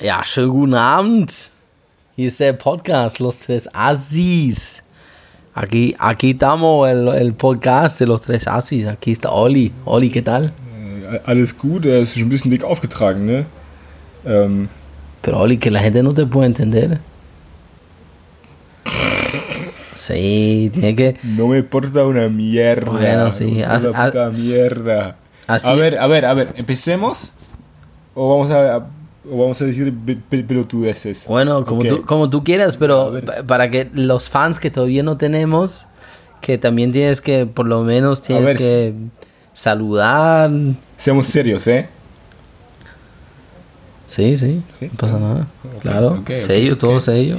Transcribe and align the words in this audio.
Ja, 0.00 0.22
schönen 0.24 0.50
guten 0.50 0.74
Abend. 0.74 1.50
Hier 2.16 2.28
ist 2.28 2.40
der 2.40 2.52
Podcast 2.52 3.18
Los 3.18 3.40
Tres 3.40 3.68
Assis. 3.74 4.82
Aquí, 5.54 5.96
aquí 5.98 6.30
estamos, 6.32 6.88
el, 6.88 7.08
el 7.08 7.32
podcast 7.32 7.98
de 8.00 8.06
Los 8.06 8.22
Tres 8.22 8.46
Assis. 8.46 8.86
Aquí 8.86 9.12
está 9.12 9.30
Oli. 9.30 9.72
Oli, 9.84 10.10
¿qué 10.10 10.22
tal? 10.22 10.52
Äh, 11.10 11.20
Alles 11.24 11.56
gut, 11.56 11.86
er 11.86 12.00
ist 12.00 12.16
ein 12.16 12.28
bisschen 12.28 12.50
dick 12.50 12.62
aufgetragen, 12.64 13.24
ne? 13.26 13.46
Ähm, 14.26 14.68
Pero 15.22 15.38
Oli, 15.40 15.56
que 15.58 15.70
la 15.70 15.80
gente 15.80 16.02
no 16.02 16.12
te 16.12 16.26
puede 16.26 16.46
entender. 16.46 16.98
Sí, 19.94 20.70
tiene 20.74 20.94
que... 20.94 21.16
no 21.22 21.48
me 21.48 21.58
importa 21.58 22.04
una 22.04 22.28
mierda. 22.28 22.92
Bueno, 22.92 23.32
sí, 23.32 23.62
Una 23.64 23.78
puta 23.80 24.30
mierda. 24.30 25.16
Así- 25.46 25.66
A 25.68 25.74
ver, 25.74 25.98
a 25.98 26.06
ver, 26.06 26.24
a 26.26 26.34
ver, 26.34 26.48
¿empecemos? 26.56 27.32
¿O 28.14 28.28
vamos 28.38 28.50
a, 28.52 28.86
o 29.30 29.38
vamos 29.38 29.60
a 29.60 29.64
decir 29.64 29.92
pe- 30.04 30.16
pe- 30.28 30.44
pelotudeces? 30.44 31.26
Bueno, 31.26 31.64
como, 31.64 31.80
Ok. 31.82 31.88
tú, 31.88 32.02
como 32.04 32.30
tú 32.30 32.44
quieras, 32.44 32.76
pero 32.76 33.14
para 33.46 33.70
que 33.70 33.88
los 33.92 34.28
fans 34.30 34.58
que 34.58 34.70
todavía 34.70 35.02
no 35.02 35.16
tenemos, 35.16 35.86
que 36.40 36.58
también 36.58 36.92
tienes 36.92 37.20
que, 37.20 37.46
por 37.46 37.66
lo 37.66 37.82
menos 37.82 38.22
tienes 38.22 38.58
que 38.58 38.94
saludar. 39.52 40.50
Seamos 40.96 41.26
serios, 41.26 41.66
¿eh? 41.66 41.88
Sí, 44.06 44.38
sí, 44.38 44.62
Sí. 44.78 44.86
no 44.92 44.98
pasa 44.98 45.18
nada. 45.18 45.46
Claro, 45.80 46.08
ok, 46.08 46.18
ok, 46.20 46.36
sello, 46.36 46.76
todo 46.76 47.00
sello. 47.00 47.38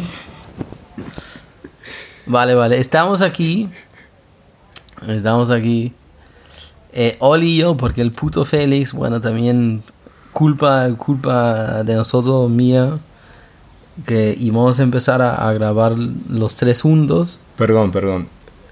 Vale, 2.25 2.55
vale, 2.55 2.77
estamos 2.79 3.21
aquí. 3.21 3.69
Estamos 5.07 5.49
aquí. 5.51 5.93
Eh, 6.91 7.15
Oli 7.19 7.53
y 7.53 7.57
yo, 7.57 7.77
porque 7.77 8.01
el 8.01 8.11
puto 8.11 8.43
Félix, 8.43 8.91
bueno, 8.91 9.21
también 9.21 9.81
culpa, 10.37 10.87
culpa 10.97 11.83
de 11.83 11.95
nosotros, 11.95 12.49
mía, 12.49 12.99
que 14.05 14.35
íbamos 14.39 14.79
a 14.79 14.83
empezar 14.83 15.21
a, 15.21 15.47
a 15.47 15.53
grabar 15.53 15.94
los 15.97 16.55
tres 16.55 16.81
juntos. 16.81 17.39
Perdón, 17.57 17.91
perdón. 17.91 18.27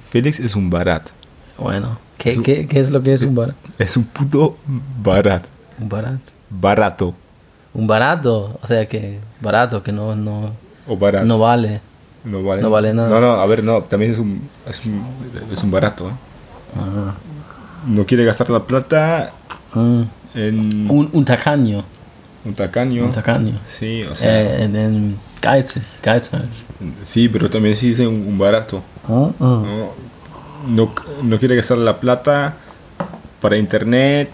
Félix 0.09 0.39
es 0.39 0.55
un 0.55 0.69
barat. 0.69 1.09
Bueno, 1.57 1.97
¿qué, 2.19 2.29
Es 2.31 2.37
un- 2.37 2.43
qué- 2.43 2.67
qué 2.67 2.79
es 2.79 2.91
lo 2.91 3.01
que 3.01 3.13
es 3.13 3.23
un 3.23 3.33
barat? 3.33 3.55
Es 3.79 3.97
un 3.97 4.03
puto 4.03 4.57
barat. 5.01 5.45
Un 5.79 5.89
barat. 5.89 6.19
Barato. 6.49 7.13
Un 7.73 7.87
barato, 7.87 8.57
o 8.61 8.67
sea 8.67 8.87
que 8.87 9.19
barato, 9.41 9.81
que 9.81 9.91
no, 9.91 10.15
no, 10.15 10.51
O 10.87 10.95
barat. 10.95 11.25
no 11.25 11.39
vale. 11.39 11.81
No 12.23 12.41
vale. 12.43 12.61
no 12.61 12.69
vale 12.69 12.93
nada. 12.93 13.09
No, 13.09 13.19
no, 13.19 13.31
a 13.33 13.45
ver, 13.47 13.63
no, 13.63 13.81
también 13.83 14.11
es 14.13 14.19
un, 14.19 14.47
es 14.69 14.85
un, 14.85 15.03
es 15.51 15.61
un 15.63 15.71
barato, 15.71 16.07
¿eh? 16.09 16.13
Ah. 16.79 17.13
No 17.87 18.05
quiere 18.05 18.23
gastar 18.25 18.49
la 18.49 18.61
plata 18.63 19.31
Mm. 19.73 20.03
Un, 20.35 21.09
un 21.13 21.25
tacaño. 21.25 21.83
un 22.43 22.53
tacaño. 22.53 23.05
Un 23.05 23.11
tacaño. 23.11 23.53
Sí, 23.79 24.03
o 24.03 24.15
sea, 24.15 24.41
Eh, 24.41 24.63
en, 24.63 24.75
en 24.75 25.15
geizig, 25.41 25.83
sí, 27.03 27.29
pero 27.29 27.49
también 27.49 27.75
sí 27.75 27.89
dice 27.89 28.05
un, 28.07 28.15
un 28.27 28.37
barato. 28.37 28.83
Ah, 29.07 29.29
ah. 29.39 29.63
¿no? 29.63 30.15
No, 30.67 30.91
no 31.23 31.39
quiere 31.39 31.55
gastar 31.55 31.77
la 31.77 31.97
plata 31.99 32.55
para 33.41 33.57
internet 33.57 34.29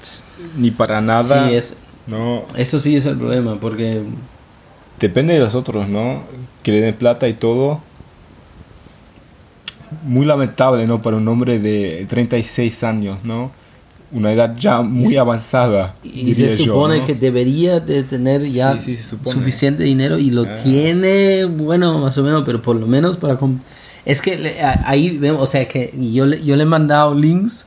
ni 0.57 0.71
para 0.71 1.01
nada. 1.01 1.47
Sí, 1.49 1.55
es, 1.55 1.77
No, 2.07 2.43
eso 2.55 2.79
sí 2.79 2.95
es 2.95 3.05
el 3.05 3.17
problema, 3.17 3.57
porque 3.59 4.03
depende 4.99 5.33
de 5.33 5.39
los 5.39 5.55
otros, 5.55 5.87
¿no? 5.87 6.23
Que 6.63 6.71
le 6.71 6.81
den 6.81 6.95
plata 6.95 7.27
y 7.27 7.33
todo. 7.33 7.81
Muy 10.03 10.25
lamentable, 10.25 10.87
¿no? 10.87 11.01
Para 11.01 11.17
un 11.17 11.27
hombre 11.27 11.59
de 11.59 12.05
36 12.09 12.83
años, 12.83 13.17
¿no? 13.23 13.51
Una 14.13 14.33
edad 14.33 14.55
ya 14.57 14.81
muy 14.81 15.13
se- 15.13 15.19
avanzada. 15.19 15.95
y 16.03 16.35
se 16.35 16.49
yo, 16.49 16.65
supone 16.65 16.99
¿no? 16.99 17.05
que 17.05 17.15
debería 17.15 17.79
de 17.79 18.03
tener 18.03 18.45
ya 18.45 18.77
Sí, 18.77 18.97
sí, 18.97 19.15
suficiente 19.25 19.83
dinero 19.83 20.17
y 20.17 20.31
lo 20.31 20.43
Ah. 20.43 20.55
tiene, 20.63 21.45
bueno, 21.45 21.99
más 21.99 22.17
o 22.17 22.23
menos, 22.23 22.43
pero 22.45 22.61
por 22.61 22.75
lo 22.75 22.87
menos 22.87 23.15
para... 23.17 23.37
Es 24.03 24.21
que 24.21 24.37
le- 24.37 24.61
ahí 24.61 25.17
vemos, 25.17 25.41
o 25.41 25.45
sea, 25.45 25.67
que 25.67 25.93
yo 26.13 26.25
le, 26.25 26.43
yo 26.43 26.55
le 26.55 26.63
he 26.63 26.65
mandado 26.65 27.13
links 27.15 27.65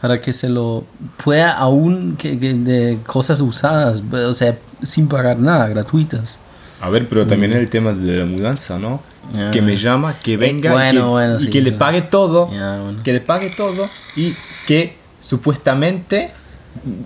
para 0.00 0.20
que 0.20 0.32
se 0.32 0.48
lo 0.48 0.84
pueda 1.24 1.52
aún 1.52 2.16
que, 2.16 2.38
que 2.38 2.52
de 2.54 2.98
cosas 3.06 3.40
usadas, 3.40 4.02
o 4.12 4.32
sea, 4.34 4.56
sin 4.82 5.08
pagar 5.08 5.38
nada, 5.38 5.66
gratuitas. 5.68 6.38
A 6.82 6.90
ver, 6.90 7.08
pero 7.08 7.26
también 7.26 7.52
el 7.54 7.68
tema 7.70 7.92
de 7.94 8.16
la 8.18 8.26
mudanza, 8.26 8.78
¿no? 8.78 9.00
Ah. 9.34 9.50
Que 9.52 9.62
me 9.62 9.76
llama, 9.78 10.14
que 10.22 10.36
venga 10.36 10.68
y 10.68 10.72
bueno, 10.72 11.00
que, 11.00 11.08
bueno, 11.08 11.40
y 11.40 11.44
sí, 11.44 11.50
que 11.50 11.62
le 11.62 11.72
pague 11.72 12.02
todo. 12.02 12.50
Ya, 12.52 12.78
bueno. 12.82 12.98
Que 13.02 13.12
le 13.14 13.20
pague 13.22 13.50
todo 13.56 13.88
y 14.14 14.34
que 14.66 15.02
supuestamente 15.26 16.30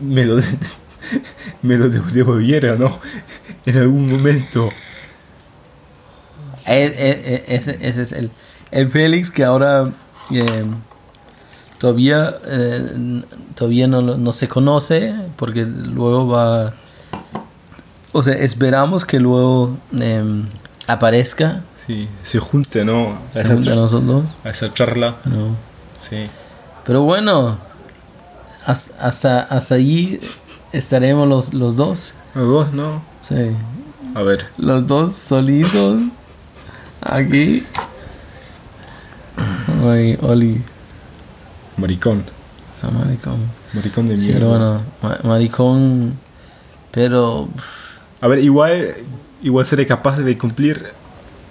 me 0.03 0.25
lo, 0.25 0.37
me 1.63 1.77
lo 1.77 1.89
de- 1.89 2.01
devolviera, 2.13 2.77
¿no? 2.77 2.99
En 3.67 3.77
algún 3.79 4.11
momento. 4.11 4.69
E- 6.67 6.85
e- 6.85 7.35
e- 7.35 7.57
Ese, 7.57 7.79
ese 7.81 8.03
es 8.03 8.13
el, 8.13 8.31
el 8.71 8.91
Félix 8.91 9.31
que 9.31 9.45
ahora 9.45 9.89
eh, 10.31 10.65
todavía, 11.79 12.35
eh, 12.47 13.23
todavía 13.55 13.87
no, 13.87 14.03
lo- 14.03 14.17
no 14.19 14.33
se 14.33 14.49
conoce 14.49 15.15
porque 15.37 15.65
luego 15.65 16.29
va... 16.29 16.75
O 18.13 18.23
sea, 18.23 18.35
esperamos 18.35 19.05
que 19.05 19.21
luego 19.21 19.77
em, 19.93 20.47
aparezca 20.87 21.63
Sí, 21.87 22.07
se 22.23 22.39
junte, 22.39 22.85
¿no? 22.85 23.19
A 23.31 23.35
se 23.35 23.41
esa, 23.41 23.49
junte 23.55 23.71
a 23.71 23.73
char- 23.73 23.77
nosotros. 23.77 24.25
a 24.45 24.51
esa 24.51 24.75
charla. 24.75 25.15
¿no? 25.25 25.57
Sí. 26.09 26.29
Pero 26.85 27.03
bueno, 27.03 27.59
has- 28.69 28.93
hasta, 29.01 29.41
hasta 29.41 29.75
allí 29.75 30.21
estaremos 30.73 31.27
los, 31.29 31.55
los 31.55 31.77
dos. 31.77 32.15
Los 32.35 32.47
dos, 32.49 32.73
¿no? 32.73 33.03
Sí. 33.27 33.35
A 34.15 34.23
ver. 34.23 34.47
Los 34.59 34.87
dos 34.87 35.15
solitos. 35.15 36.01
Aquí. 37.01 37.65
Ay, 39.85 40.19
Oli. 40.23 40.61
Maricón. 41.77 42.25
Esa 42.75 42.91
maricón. 42.91 43.39
Maricón 43.73 44.09
de 44.09 44.19
Sí, 44.19 44.27
mierda. 44.29 44.39
pero 44.41 44.49
bueno, 44.51 44.83
ma- 45.03 45.19
maricón. 45.25 46.19
Pero. 46.91 47.49
A 48.21 48.27
ver, 48.27 48.41
igual, 48.41 48.95
igual 49.43 49.65
seré 49.67 49.87
capaz 49.87 50.19
de 50.19 50.37
cumplir, 50.37 50.87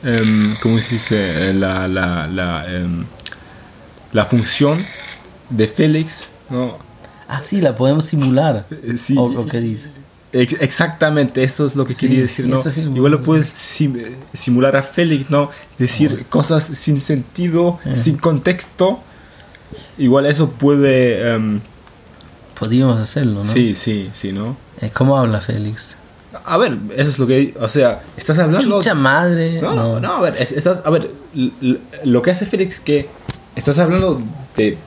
em, 0.03 0.55
¿cómo 0.61 0.79
se 0.79 0.95
dice? 0.95 1.53
La, 1.53 1.87
la, 1.87 2.27
la, 2.27 2.65
em, 2.69 3.05
la 4.11 4.25
función 4.25 4.83
de 5.49 5.67
Félix, 5.67 6.27
¿no? 6.49 6.77
Ah, 7.27 7.41
sí, 7.41 7.61
la 7.61 7.75
podemos 7.75 8.05
simular. 8.05 8.65
Eh, 8.71 8.97
sí. 8.97 9.15
¿O, 9.17 9.23
o 9.23 9.45
qué 9.45 9.59
dice? 9.59 9.89
Ex- 10.33 10.57
exactamente, 10.61 11.43
eso 11.43 11.65
es 11.67 11.75
lo 11.75 11.85
que 11.85 11.93
Sí, 11.93 12.01
quería 12.07 12.21
decir, 12.21 12.45
sí, 12.45 12.81
¿no? 12.81 12.95
Igual 12.95 13.11
lo 13.13 13.21
puedes 13.21 13.47
sim- 13.47 13.97
simular 14.33 14.75
a 14.75 14.83
Félix, 14.83 15.29
¿no? 15.29 15.49
Decir 15.77 16.25
cosas 16.29 16.63
sin 16.65 16.99
sentido, 17.01 17.79
Eh. 17.85 17.95
sin 17.95 18.17
contexto. 18.17 18.99
Igual 19.97 20.25
eso 20.25 20.49
puede... 20.49 21.33
em, 21.33 21.59
Podríamos 22.59 22.97
hacerlo, 22.99 23.43
¿no? 23.43 23.51
Sí, 23.53 23.75
sí, 23.75 24.09
sí, 24.13 24.31
¿no? 24.31 24.57
Eh, 24.81 24.89
¿Cómo 24.93 25.17
habla 25.17 25.41
Félix? 25.41 25.95
A 26.45 26.57
ver, 26.57 26.77
eso 26.95 27.09
es 27.09 27.19
lo 27.19 27.27
que... 27.27 27.53
O 27.59 27.67
sea, 27.67 28.01
estás 28.17 28.37
hablando... 28.39 28.65
Chucha 28.77 28.93
madre. 28.95 29.61
No, 29.61 29.75
no, 29.75 29.99
no, 29.99 30.11
a 30.17 30.21
ver, 30.21 30.35
es- 30.39 30.51
estás, 30.51 30.81
a 30.85 30.89
ver, 30.89 31.11
lo 32.03 32.21
que 32.21 32.31
hace 32.31 32.45
Félix 32.45 32.79
que 32.79 33.07
estás 33.55 33.77
hablando 33.79 34.19
de 34.55 34.77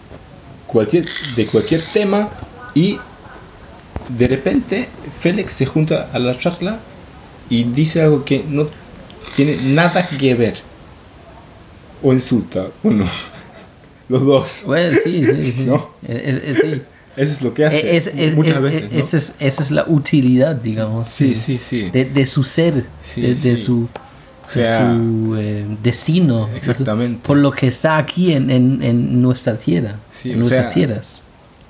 cualquier, 0.70 1.06
de 1.36 1.46
cualquier 1.46 1.82
tema 1.92 2.28
y 2.74 2.98
de 4.16 4.26
repente 4.28 4.88
Félix 5.20 5.52
se 5.54 5.66
junta 5.66 6.08
a 6.12 6.18
la 6.18 6.38
charla 6.38 6.78
y 7.48 7.64
dice 7.64 8.02
algo 8.02 8.24
que 8.24 8.44
no 8.48 8.68
tiene 9.36 9.56
nada 9.62 10.06
que 10.06 10.34
ver. 10.34 10.58
O 12.02 12.12
insulta, 12.12 12.66
uno, 12.82 13.04
los 14.08 14.24
dos. 14.24 14.62
Bueno, 14.66 14.96
sí, 15.04 15.24
sí, 15.26 15.52
sí. 15.52 15.62
No. 15.66 15.90
Eh, 16.06 16.42
eh, 16.44 16.54
sí. 16.60 16.82
Eso 17.16 17.32
es 17.32 17.42
lo 17.42 17.52
que 17.52 17.66
hace 17.66 17.96
Es- 17.96 18.06
es- 18.06 18.34
muchas 18.34 18.56
es- 18.56 18.62
veces. 18.62 18.92
¿no? 18.92 18.98
esa, 18.98 19.16
es, 19.18 19.34
esa 19.40 19.62
es 19.64 19.70
la 19.72 19.84
utilidad, 19.88 20.54
digamos. 20.54 21.08
Sí, 21.08 21.34
sí, 21.34 21.58
sí. 21.58 21.90
De, 21.90 22.04
de 22.06 22.26
su 22.26 22.44
ser, 22.44 22.84
Sí, 23.04 23.20
de, 23.20 23.34
de 23.34 23.56
sí. 23.56 23.64
su, 23.64 23.88
O 24.48 24.50
sea, 24.50 24.88
de 24.92 24.96
su 24.96 25.36
eh, 25.36 25.66
destino. 25.82 26.48
su- 26.48 26.56
Exactamente. 26.56 27.20
por 27.26 27.36
lo 27.36 27.50
que 27.50 27.66
está 27.66 27.98
aquí 27.98 28.32
en, 28.32 28.50
en, 28.50 28.82
en 28.82 29.20
nuestra 29.20 29.56
tierra. 29.56 29.96
Sí, 30.22 30.30
en 30.30 30.36
o 30.36 30.38
nuestras 30.40 30.66
sea, 30.66 30.74
tierras. 30.74 31.22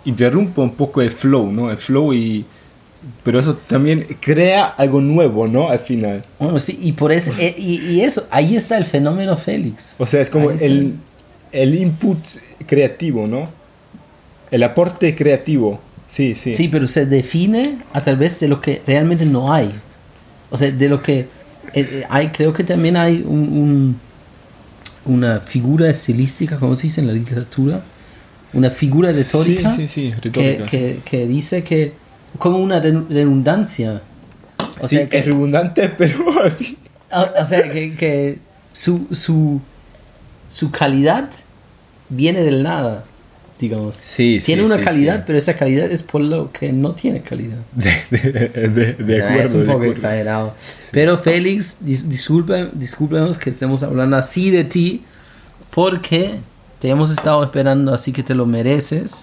interrumpe 0.04 0.60
un 0.60 0.74
poco 0.74 1.00
el 1.02 1.10
flow, 1.10 1.50
¿no? 1.52 1.70
El 1.70 1.76
flow 1.76 2.12
y... 2.12 2.44
Pero 3.24 3.40
eso 3.40 3.54
también 3.66 4.06
crea 4.20 4.66
algo 4.66 5.00
nuevo, 5.00 5.48
¿no? 5.48 5.70
Al 5.70 5.78
final. 5.78 6.20
Bueno, 6.38 6.58
sí, 6.58 6.78
y 6.82 6.92
por 6.92 7.12
eso, 7.12 7.32
eh, 7.38 7.54
y, 7.56 7.76
y 7.80 8.00
eso, 8.02 8.26
ahí 8.30 8.56
está 8.56 8.76
el 8.76 8.84
fenómeno 8.84 9.38
Félix. 9.38 9.94
O 9.98 10.04
sea, 10.04 10.20
es 10.20 10.28
como 10.28 10.50
el, 10.50 10.96
el 11.50 11.74
input 11.74 12.18
creativo, 12.66 13.26
¿no? 13.26 13.48
El 14.50 14.62
aporte 14.64 15.16
creativo. 15.16 15.80
Sí, 16.08 16.34
sí. 16.34 16.52
Sí, 16.54 16.68
pero 16.68 16.86
se 16.86 17.06
define 17.06 17.78
a 17.94 18.02
través 18.02 18.38
de 18.38 18.48
lo 18.48 18.60
que 18.60 18.82
realmente 18.86 19.24
no 19.24 19.50
hay. 19.50 19.70
O 20.50 20.58
sea, 20.58 20.70
de 20.70 20.88
lo 20.90 21.00
que 21.02 21.20
eh, 21.20 21.26
eh, 21.72 22.04
hay, 22.10 22.28
creo 22.28 22.52
que 22.52 22.64
también 22.64 22.98
hay 22.98 23.24
un, 23.26 23.40
un- 23.40 23.96
una 25.06 25.40
figura 25.40 25.88
estilística, 25.88 26.58
como 26.58 26.76
se 26.76 26.82
dice 26.88 27.00
en 27.00 27.06
la 27.06 27.14
literatura, 27.14 27.82
una 28.52 28.70
figura 28.70 29.12
retórica, 29.12 29.74
Sí, 29.76 29.88
sí, 29.88 30.10
sí, 30.12 30.20
que, 30.20 30.28
retórica, 30.30 30.66
que, 30.66 30.98
que 31.04 31.26
dice 31.26 31.62
que 31.64 31.92
como 32.38 32.58
una 32.58 32.80
redundancia 32.80 34.02
O 34.80 34.88
sea 34.88 35.08
que- 35.08 35.18
es 35.18 35.26
redundante, 35.26 35.88
pero 35.98 36.40
al 36.42 36.52
fin- 36.52 36.76
O, 37.12 37.42
o 37.42 37.44
sea, 37.44 37.70
que, 37.70 37.94
que 37.96 38.38
su, 38.72 39.06
su, 39.10 39.60
su 40.48 40.70
calidad 40.70 41.30
viene 42.08 42.40
del 42.42 42.62
nada, 42.62 43.04
digamos. 43.58 43.96
Sí, 43.96 44.40
tiene 44.44 44.62
sí, 44.62 44.66
una 44.66 44.78
sí, 44.78 44.82
calidad, 44.84 45.24
pero 45.26 45.38
esa 45.38 45.54
calidad 45.54 45.90
es 45.90 46.02
por 46.02 46.20
lo 46.20 46.50
que 46.52 46.72
no 46.72 46.92
tiene 46.92 47.20
calidad. 47.20 47.58
De, 47.74 47.92
de, 48.10 48.68
de, 48.68 48.92
de 48.94 49.12
O 49.12 49.16
sea, 49.16 49.26
acuerdo. 49.28 49.42
es 49.48 49.54
un 49.54 49.66
poco 49.66 49.84
exagerado. 49.84 50.54
Pero 50.92 51.18
Félix, 51.18 51.76
dis, 51.80 52.08
disculpe, 52.08 52.68
discúlpenos 52.72 53.38
que 53.38 53.50
estemos 53.50 53.82
hablando 53.82 54.16
así 54.16 54.50
de 54.50 54.64
ti, 54.64 55.02
porque 55.72 56.38
te 56.80 56.88
hemos 56.88 57.10
estado 57.10 57.42
esperando, 57.44 57.94
así 57.94 58.12
que 58.12 58.22
te 58.22 58.34
lo 58.34 58.46
mereces. 58.46 59.22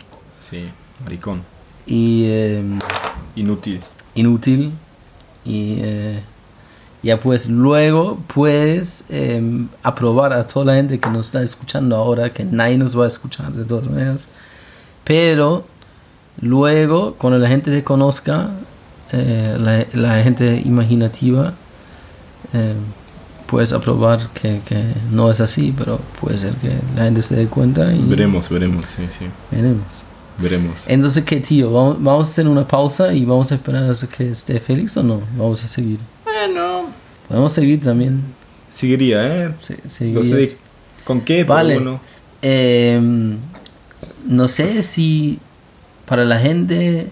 Sí, 0.49 0.69
maricón. 1.03 1.41
Y 1.85 2.25
eh, 2.25 2.63
Inútil. 3.35 3.81
inútil. 4.15 4.71
Y 5.45 5.79
eh, 5.81 6.21
ya 7.03 7.19
pues 7.19 7.49
luego 7.49 8.17
puedes 8.33 9.05
eh, 9.09 9.41
aprobar 9.83 10.33
a 10.33 10.45
toda 10.45 10.65
la 10.65 10.75
gente 10.75 10.99
que 10.99 11.09
nos 11.09 11.27
está 11.27 11.41
escuchando 11.41 11.95
ahora, 11.95 12.33
que 12.33 12.43
nadie 12.43 12.77
nos 12.77 12.97
va 12.99 13.05
a 13.05 13.07
escuchar 13.07 13.51
de 13.53 13.65
todas 13.65 13.87
maneras. 13.87 14.27
Pero 15.03 15.65
luego, 16.41 17.15
cuando 17.15 17.39
la 17.39 17.47
gente 17.47 17.71
te 17.71 17.83
conozca, 17.83 18.49
eh, 19.13 19.55
la, 19.57 19.85
la 19.93 20.21
gente 20.23 20.61
imaginativa, 20.65 21.53
eh, 22.53 22.73
puedes 23.47 23.73
aprobar 23.73 24.29
que, 24.29 24.61
que 24.65 24.83
no 25.11 25.31
es 25.31 25.39
así, 25.41 25.73
pero 25.77 25.99
puede 26.19 26.37
ser 26.37 26.53
que 26.55 26.71
la 26.95 27.05
gente 27.05 27.21
se 27.21 27.35
dé 27.35 27.47
cuenta 27.47 27.93
y 27.93 28.03
Veremos, 28.03 28.49
veremos, 28.49 28.85
sí, 28.85 29.03
sí. 29.17 29.25
veremos. 29.51 30.03
Veremos. 30.39 30.79
Entonces, 30.85 31.23
¿qué, 31.23 31.39
tío? 31.39 31.71
¿Vamos, 31.71 31.97
vamos 31.99 32.27
a 32.27 32.31
hacer 32.31 32.47
una 32.47 32.67
pausa 32.67 33.11
y 33.11 33.25
vamos 33.25 33.51
a 33.51 33.55
esperar 33.55 33.89
hasta 33.89 34.05
que 34.05 34.29
esté 34.29 34.59
Félix 34.59 34.95
o 34.97 35.01
no? 35.03 35.21
Vamos 35.35 35.63
a 35.63 35.67
seguir. 35.67 35.97
Bueno. 36.23 36.85
Podemos 37.27 37.51
seguir 37.53 37.81
también. 37.81 38.21
Seguiría, 38.71 39.45
¿eh? 39.45 39.53
No 40.13 40.23
sé 40.23 40.57
con 41.03 41.21
qué, 41.21 41.43
pero 41.43 41.55
Vale. 41.55 41.73
bueno. 41.75 41.99
Em, 42.43 43.37
no 44.27 44.47
sé 44.47 44.83
si 44.83 45.39
para 46.05 46.23
la 46.23 46.37
gente 46.39 47.09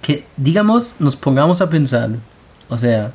que, 0.00 0.24
digamos, 0.38 0.94
nos 0.98 1.16
pongamos 1.16 1.60
a 1.60 1.68
pensar. 1.68 2.10
O 2.70 2.78
sea, 2.78 3.12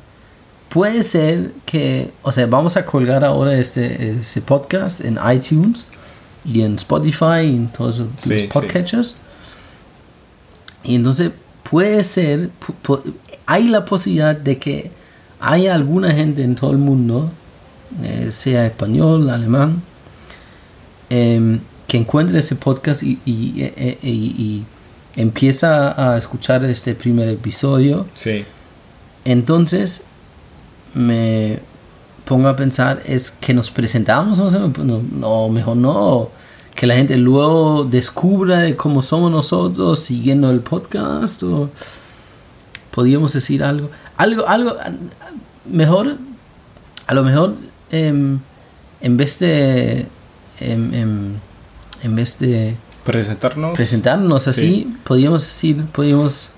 puede 0.74 1.02
ser 1.04 1.52
que, 1.64 2.10
o 2.22 2.32
sea, 2.32 2.46
vamos 2.46 2.76
a 2.76 2.84
colgar 2.84 3.24
ahora 3.24 3.56
este, 3.56 4.10
este 4.10 4.40
podcast 4.42 5.00
en 5.00 5.18
iTunes 5.32 5.86
y 6.44 6.62
en 6.62 6.74
Spotify 6.74 7.42
y 7.44 7.54
en 7.56 7.68
todos 7.68 8.00
los 8.00 8.08
Sí. 8.24 8.48
Y 10.82 10.96
entonces 10.96 11.30
puede 11.70 12.02
ser, 12.02 12.50
pu- 12.60 12.74
pu- 12.84 13.14
hay 13.46 13.68
la 13.68 13.84
posibilidad 13.84 14.34
de 14.36 14.58
que 14.58 14.90
haya 15.40 15.74
alguna 15.76 16.12
gente 16.12 16.42
en 16.42 16.56
todo 16.56 16.72
el 16.72 16.78
mundo, 16.78 17.30
eh, 18.02 18.30
sea 18.32 18.66
español, 18.66 19.30
alemán, 19.30 19.80
em, 21.08 21.60
que 21.86 21.98
encuentre 21.98 22.40
ese 22.40 22.56
podcast 22.56 23.02
y, 23.04 23.20
y- 23.24 23.62
e- 23.62 23.98
e- 24.02 24.10
y- 24.10 24.34
y 24.38 24.64
empieza 25.20 25.94
a 26.14 26.18
escuchar 26.18 26.64
este 26.64 26.94
primer 26.96 27.28
episodio, 27.28 28.06
Sí. 28.20 28.44
entonces 29.24 30.02
me 30.94 31.58
pongo 32.24 32.48
a 32.48 32.56
pensar 32.56 33.02
es 33.04 33.30
que 33.30 33.52
nos 33.52 33.70
presentamos, 33.70 34.38
no, 34.38 34.50
sé, 34.50 34.58
no, 34.58 35.02
no, 35.12 35.48
mejor 35.50 35.76
no, 35.76 36.30
que 36.74 36.86
la 36.86 36.94
gente 36.96 37.16
luego 37.16 37.84
descubra 37.84 38.60
de 38.60 38.76
cómo 38.76 39.02
somos 39.02 39.30
nosotros 39.30 39.98
siguiendo 40.00 40.50
el 40.50 40.60
podcast 40.60 41.42
o 41.42 41.68
podríamos 42.90 43.32
decir 43.32 43.62
algo, 43.62 43.90
algo, 44.16 44.46
algo 44.48 44.76
mejor, 45.70 46.16
a 47.06 47.14
lo 47.14 47.22
mejor 47.24 47.54
em, 47.90 48.38
en 49.00 49.16
vez 49.16 49.38
de 49.38 50.06
em, 50.60 50.94
em, 50.94 51.32
en 52.02 52.16
vez 52.16 52.38
de 52.38 52.76
Presentarnos. 53.04 53.74
presentarnos 53.74 54.48
así, 54.48 54.60
Sí. 54.60 54.96
podríamos 55.04 55.42
decir, 55.42 55.84
podríamos 55.92 56.48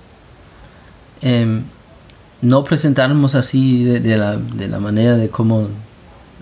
no 2.41 2.63
presentarnos 2.63 3.35
así 3.35 3.83
de, 3.83 3.99
de 3.99 4.17
la, 4.17 4.37
de 4.37 4.67
la 4.67 4.79
manera 4.79 5.15
de 5.17 5.29
cómo 5.29 5.67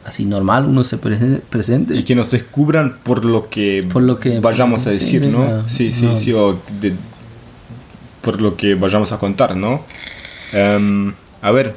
así 0.05 0.25
normal 0.25 0.65
uno 0.65 0.83
se 0.83 0.99
prese- 0.99 1.41
presente. 1.41 1.95
y 1.95 2.03
que 2.03 2.13
nos 2.15 2.29
descubran 2.29 2.97
por 3.03 3.25
lo 3.25 3.49
que, 3.49 3.87
Por 3.91 4.03
lo 4.03 4.19
que- 4.19 4.39
vayamos 4.39 4.85
a 4.87 4.91
decir, 4.91 5.21
sí, 5.23 5.27
¿no? 5.27 5.45
no, 5.45 5.69
sí, 5.69 5.91
sí, 5.91 6.05
no. 6.05 6.15
sí, 6.17 6.33
o 6.33 6.59
de- 6.81 6.93
por 8.21 8.41
lo 8.41 8.55
que 8.55 8.75
vayamos 8.75 9.11
a 9.11 9.17
contar, 9.17 9.55
¿no? 9.55 9.81
Em, 10.51 11.13
a 11.41 11.51
ver, 11.51 11.75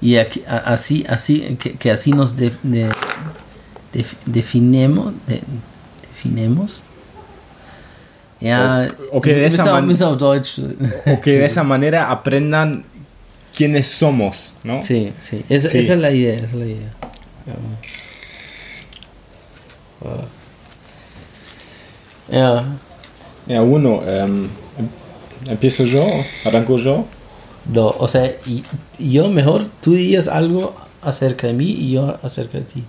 Y 0.00 0.16
aquí- 0.16 0.42
a- 0.48 0.56
así, 0.74 1.04
así, 1.08 1.56
que, 1.60 1.74
que 1.74 1.90
así 1.90 2.10
nos 2.12 2.36
de- 2.36 2.52
de- 2.62 2.90
def- 3.92 4.16
definemos, 4.26 5.12
de- 5.28 5.42
definemos. 6.14 6.82
Ja, 8.40 8.88
O- 9.12 9.18
okay, 9.18 9.34
de 9.34 9.44
bis 9.44 9.54
esa 9.54 9.64
man- 9.72 9.84
o 11.06 11.20
que 11.20 11.30
de 11.38 11.44
esa 11.46 11.62
manera 11.72 12.10
aprendan 12.10 12.84
quiénes 13.54 13.88
somos, 13.88 14.52
¿no? 14.64 14.82
Sí, 14.82 15.12
sí, 15.20 15.44
esa, 15.48 15.68
Sí. 15.68 15.78
esa 15.78 15.94
es 15.94 15.98
la 16.00 16.10
idea, 16.10 16.34
esa 16.34 16.46
es 16.46 16.52
la 16.54 16.64
idea. 16.66 16.92
Ja. 20.00 20.14
Ja. 22.30 22.64
Mira, 23.46 23.62
uno, 23.62 24.02
em, 24.06 24.44
em- 24.78 25.50
empiezo 25.50 25.84
yo, 25.84 26.06
arranco 26.44 26.78
yo. 26.78 27.04
No, 27.72 27.88
o 27.98 28.08
sea, 28.08 28.26
y, 28.46 28.62
yo 28.98 29.28
mejor 29.28 29.64
tú 29.80 29.92
dirías 29.94 30.28
algo 30.28 30.74
acerca 31.02 31.46
de 31.46 31.52
mí 31.52 31.66
y 31.70 31.92
yo 31.92 32.18
acerca 32.22 32.58
de 32.58 32.64
ti. 32.64 32.84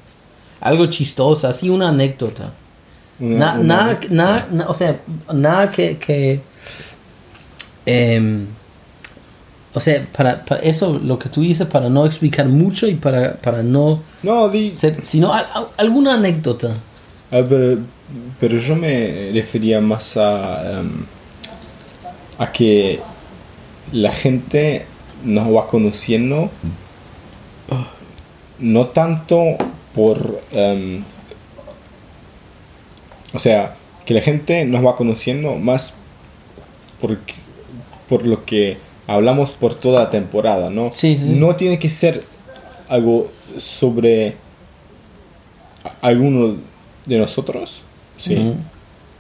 Algo 0.62 0.86
chistoso, 0.88 1.48
así 1.48 1.70
una 1.70 1.90
anécdota. 1.90 2.52
Una- 3.20 3.54
Na- 3.56 3.60
una- 3.60 3.64
nada, 3.64 4.00
nada, 4.10 4.48
na- 4.52 4.68
o 4.68 4.74
sea, 4.74 5.00
nada 5.32 5.72
que, 5.72 5.98
que 5.98 6.42
em, 7.86 8.48
o 9.76 9.80
sea, 9.82 10.02
para, 10.16 10.46
para 10.46 10.62
eso 10.62 11.00
lo 11.04 11.18
que 11.18 11.30
tú 11.30 11.42
dices, 11.42 11.66
para 11.68 11.90
no 11.90 12.06
explicar 12.06 12.48
mucho 12.48 12.88
y 12.88 12.96
para, 12.96 13.34
para 13.36 13.64
no 13.64 14.02
No, 14.22 14.48
di, 14.50 14.76
ser, 14.76 15.00
sino 15.04 15.34
al- 15.34 15.48
al- 15.54 15.68
alguna 15.78 16.14
anécdota. 16.16 16.74
a 17.32 17.38
ver, 17.42 17.80
pero 18.40 18.60
yo 18.60 18.76
me 18.76 19.32
refería 19.34 19.82
más 19.82 20.16
a, 20.18 20.80
em, 20.82 20.92
a 22.38 22.52
que 22.52 23.00
la 23.92 24.12
gente 24.12 24.86
nos 25.24 25.48
va 25.56 25.68
conociendo 25.68 26.50
no 28.60 28.86
tanto 28.88 29.58
por 29.96 30.42
em, 30.52 31.04
o 33.34 33.40
sea 33.40 33.76
que 34.06 34.14
la 34.14 34.22
gente 34.22 34.66
nos 34.66 34.86
va 34.86 34.96
conociendo 34.96 35.56
más 35.56 35.94
porque, 37.02 37.34
por 38.10 38.26
lo 38.26 38.44
que 38.46 38.78
hablamos 39.08 39.52
por 39.52 39.76
toda 39.76 40.04
la 40.06 40.10
temporada 40.10 40.70
no 40.70 40.92
Sí, 40.94 41.18
sí. 41.20 41.26
no 41.26 41.56
tiene 41.56 41.80
que 41.80 41.90
ser 41.90 42.24
algo 42.90 43.30
sobre 43.58 44.36
alguno 46.02 46.56
de 47.06 47.18
nosotros 47.18 47.82
sí 48.18 48.54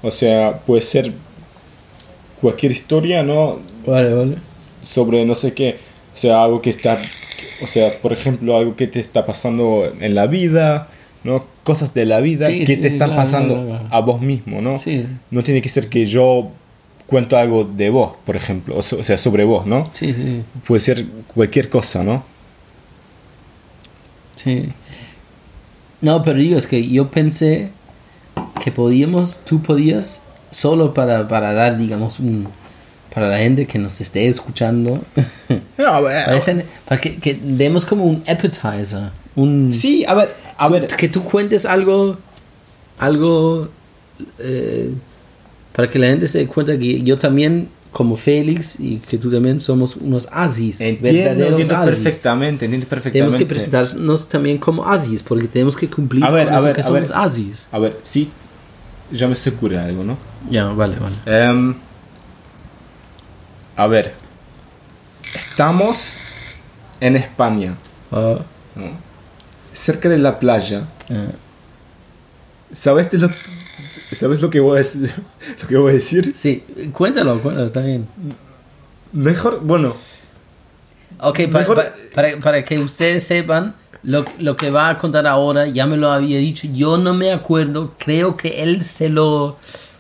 o 0.02 0.12
sea 0.12 0.60
puede 0.66 0.82
ser 0.82 1.12
cualquier 2.42 2.72
historia 2.72 3.24
no 3.24 3.60
Vale, 3.86 4.13
vale. 4.13 4.36
sobre 4.82 5.25
no 5.25 5.36
sé 5.36 5.54
qué, 5.54 5.78
o 6.13 6.18
sea, 6.18 6.42
algo 6.42 6.62
que 6.62 6.70
está, 6.70 6.98
o 7.62 7.68
sea, 7.68 7.92
por 8.02 8.13
ejemplo, 8.13 8.56
algo 8.56 8.78
que 8.78 8.88
te 8.88 9.02
está 9.02 9.25
pasando 9.25 9.92
en 10.00 10.16
la 10.16 10.25
vida, 10.25 10.88
¿no? 11.25 11.44
Cosas 11.63 11.94
de 11.94 12.06
la 12.06 12.22
vida 12.22 12.48
Sí, 12.48 12.63
que 12.66 12.78
te 12.78 12.88
están 12.88 13.10
claro, 13.10 13.24
pasando 13.24 13.54
claro, 13.56 13.68
claro. 13.68 13.88
a 13.92 14.00
vos 14.00 14.22
mismo, 14.22 14.62
¿no? 14.62 14.78
Sí, 14.78 15.06
No 15.32 15.44
tiene 15.44 15.62
que 15.62 15.68
ser 15.68 15.90
que 15.90 16.06
yo 16.06 16.48
cuento 17.07 17.38
algo 17.38 17.63
de 17.65 17.89
vos, 17.89 18.13
por 18.25 18.36
ejemplo, 18.36 18.77
o 18.77 18.81
so- 18.81 19.00
o 19.00 19.03
sea, 19.03 19.17
sobre 19.17 19.43
vos, 19.45 19.65
¿no? 19.65 19.89
sí, 19.93 20.13
sí. 20.13 20.43
Puede 20.67 20.79
ser 20.79 21.05
cualquier 21.33 21.69
cosa, 21.69 22.03
¿no? 22.03 22.24
Sí. 24.36 24.69
No, 26.01 26.22
pero 26.24 26.38
digo, 26.39 26.57
es 26.57 26.67
que 26.67 26.86
yo 26.88 27.10
pensé 27.10 27.69
que 28.63 28.72
podíamos, 28.72 29.39
tú 29.45 29.62
podías, 29.62 30.22
solo 30.51 30.93
para, 30.93 31.27
para 31.27 31.53
dar, 31.53 31.77
digamos, 31.77 32.19
un, 32.19 32.48
para 33.13 33.27
la 33.29 33.38
gente 33.38 33.65
que 33.65 33.79
nos 33.79 34.01
esté 34.01 34.27
escuchando, 34.27 35.01
No, 35.77 35.88
a 35.88 36.01
ver, 36.01 36.27
parecen- 36.27 36.65
para 36.88 37.00
que, 37.00 37.17
que 37.17 37.36
demos 37.36 37.86
como 37.86 38.05
un 38.05 38.24
appetizer, 38.27 39.12
un... 39.36 39.74
sí, 39.74 40.03
a 40.05 40.13
ver, 40.13 40.33
a 40.57 40.67
tú- 40.67 40.74
ver, 40.74 40.88
que 40.88 41.07
tú 41.10 41.24
cuentes 41.24 41.65
algo, 41.65 42.17
algo, 43.00 43.69
eh, 44.39 44.93
para 45.75 45.89
que 45.89 46.00
la 46.00 46.08
gente 46.08 46.27
se 46.27 46.39
dé 46.39 46.48
cuenta 46.48 46.77
que 46.77 47.01
yo 47.03 47.18
también, 47.18 47.68
como 47.92 48.15
Félix, 48.15 48.80
y 48.80 48.98
que 48.98 49.18
tú 49.18 49.32
también 49.32 49.60
somos 49.60 49.96
unos 49.96 50.27
asis, 50.32 50.80
entiendo, 50.82 51.20
verdaderos 51.20 51.60
entiendo 51.62 51.75
asis. 51.84 51.96
perfectamente, 51.96 52.65
entiendo 52.65 52.88
perfectamente. 52.88 53.20
Tenemos 53.20 53.36
que 53.36 53.46
presentarnos 53.46 54.30
también 54.30 54.58
como 54.58 54.88
asis, 54.89 55.22
porque 55.24 55.48
tenemos 55.48 55.75
que 55.77 55.89
cumplir 55.89 56.24
A 56.24 56.30
ver, 56.32 56.46
con 56.46 56.53
a 56.53 56.58
eso 56.58 56.65
ver, 56.68 56.75
que 56.75 56.82
a 56.82 56.84
somos 56.84 57.10
ver. 57.10 57.18
asis. 57.18 57.68
A 57.72 57.80
ver, 57.80 57.98
sí, 58.03 58.30
ya 59.12 59.27
me 59.27 59.36
se 59.36 59.50
ocurre 59.50 59.77
algo, 59.80 60.03
¿no? 60.03 60.18
Ya, 60.50 60.65
vale, 60.65 60.96
vale. 61.00 61.15
Em, 61.25 61.75
a 63.75 63.88
ver, 63.88 64.13
estamos 65.36 66.13
en 67.00 67.15
España, 67.18 67.75
Ah, 68.12 68.38
¿no? 68.75 68.86
cerca 69.74 70.08
de 70.10 70.18
la 70.20 70.39
playa. 70.39 70.88
ah. 71.10 71.32
¿Sabes 72.74 73.12
de 73.12 73.20
lo, 73.20 73.30
¿sabes 74.15 74.41
lo 74.41 74.50
que 74.50 74.60
voy 74.60 74.75
a 74.77 74.79
decir? 74.79 75.12
Lo 75.62 75.67
que 75.67 75.77
voy 75.77 75.91
a 75.91 75.96
decir? 75.96 76.32
Sí, 76.36 76.63
cuéntalo, 76.93 77.39
cuéntalo, 77.41 77.67
está 77.67 77.82
bien. 77.82 78.08
Mejor, 79.12 79.60
bueno, 79.62 79.96
Ok, 81.20 81.41
pa- 81.51 81.60
Mejor- 81.60 81.75
pa- 81.77 81.93
para, 82.13 82.38
para 82.41 82.65
que 82.65 82.79
ustedes 82.79 83.24
sepan, 83.24 83.75
lo, 84.03 84.25
lo 84.39 84.58
que 84.58 84.70
va 84.72 84.89
a 84.89 84.98
contar 84.98 85.25
ahora, 85.27 85.67
ya 85.67 85.86
me 85.86 85.96
lo 85.96 86.10
había 86.12 86.38
dicho, 86.39 86.67
yo 86.74 86.98
no 86.98 87.13
me 87.13 87.32
acuerdo, 87.32 87.93
creo 87.98 88.36
que 88.36 88.62
él 88.63 88.84
se 88.84 89.08
lo, 89.10 89.58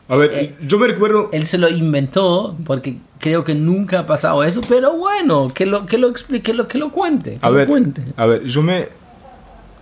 a 0.09 0.15
ver, 0.17 0.31
Eh, 0.33 0.55
yo 0.67 0.77
me 0.79 0.87
recuerdo, 0.87 1.29
él 1.31 1.45
se 1.45 1.57
lo 1.57 1.69
inventó, 1.69 2.57
porque 2.65 2.97
creo 3.19 3.43
que 3.45 3.55
nunca 3.55 3.99
ha 3.99 4.05
pasado 4.05 4.43
eso, 4.43 4.59
pero 4.67 4.97
bueno, 4.97 5.47
que 5.53 5.65
lo, 5.65 5.85
que 5.85 5.97
lo 5.97 6.09
explique, 6.09 6.51
que 6.51 6.53
lo, 6.57 6.67
que 6.67 6.77
lo 6.77 6.91
cuente. 6.91 7.37
que 7.39 7.45
a 7.45 7.49
lo 7.49 7.55
ver, 7.55 7.67
cuente. 7.67 8.01
a 8.17 8.25
ver, 8.25 8.43
yo 8.43 8.61
me 8.61 8.89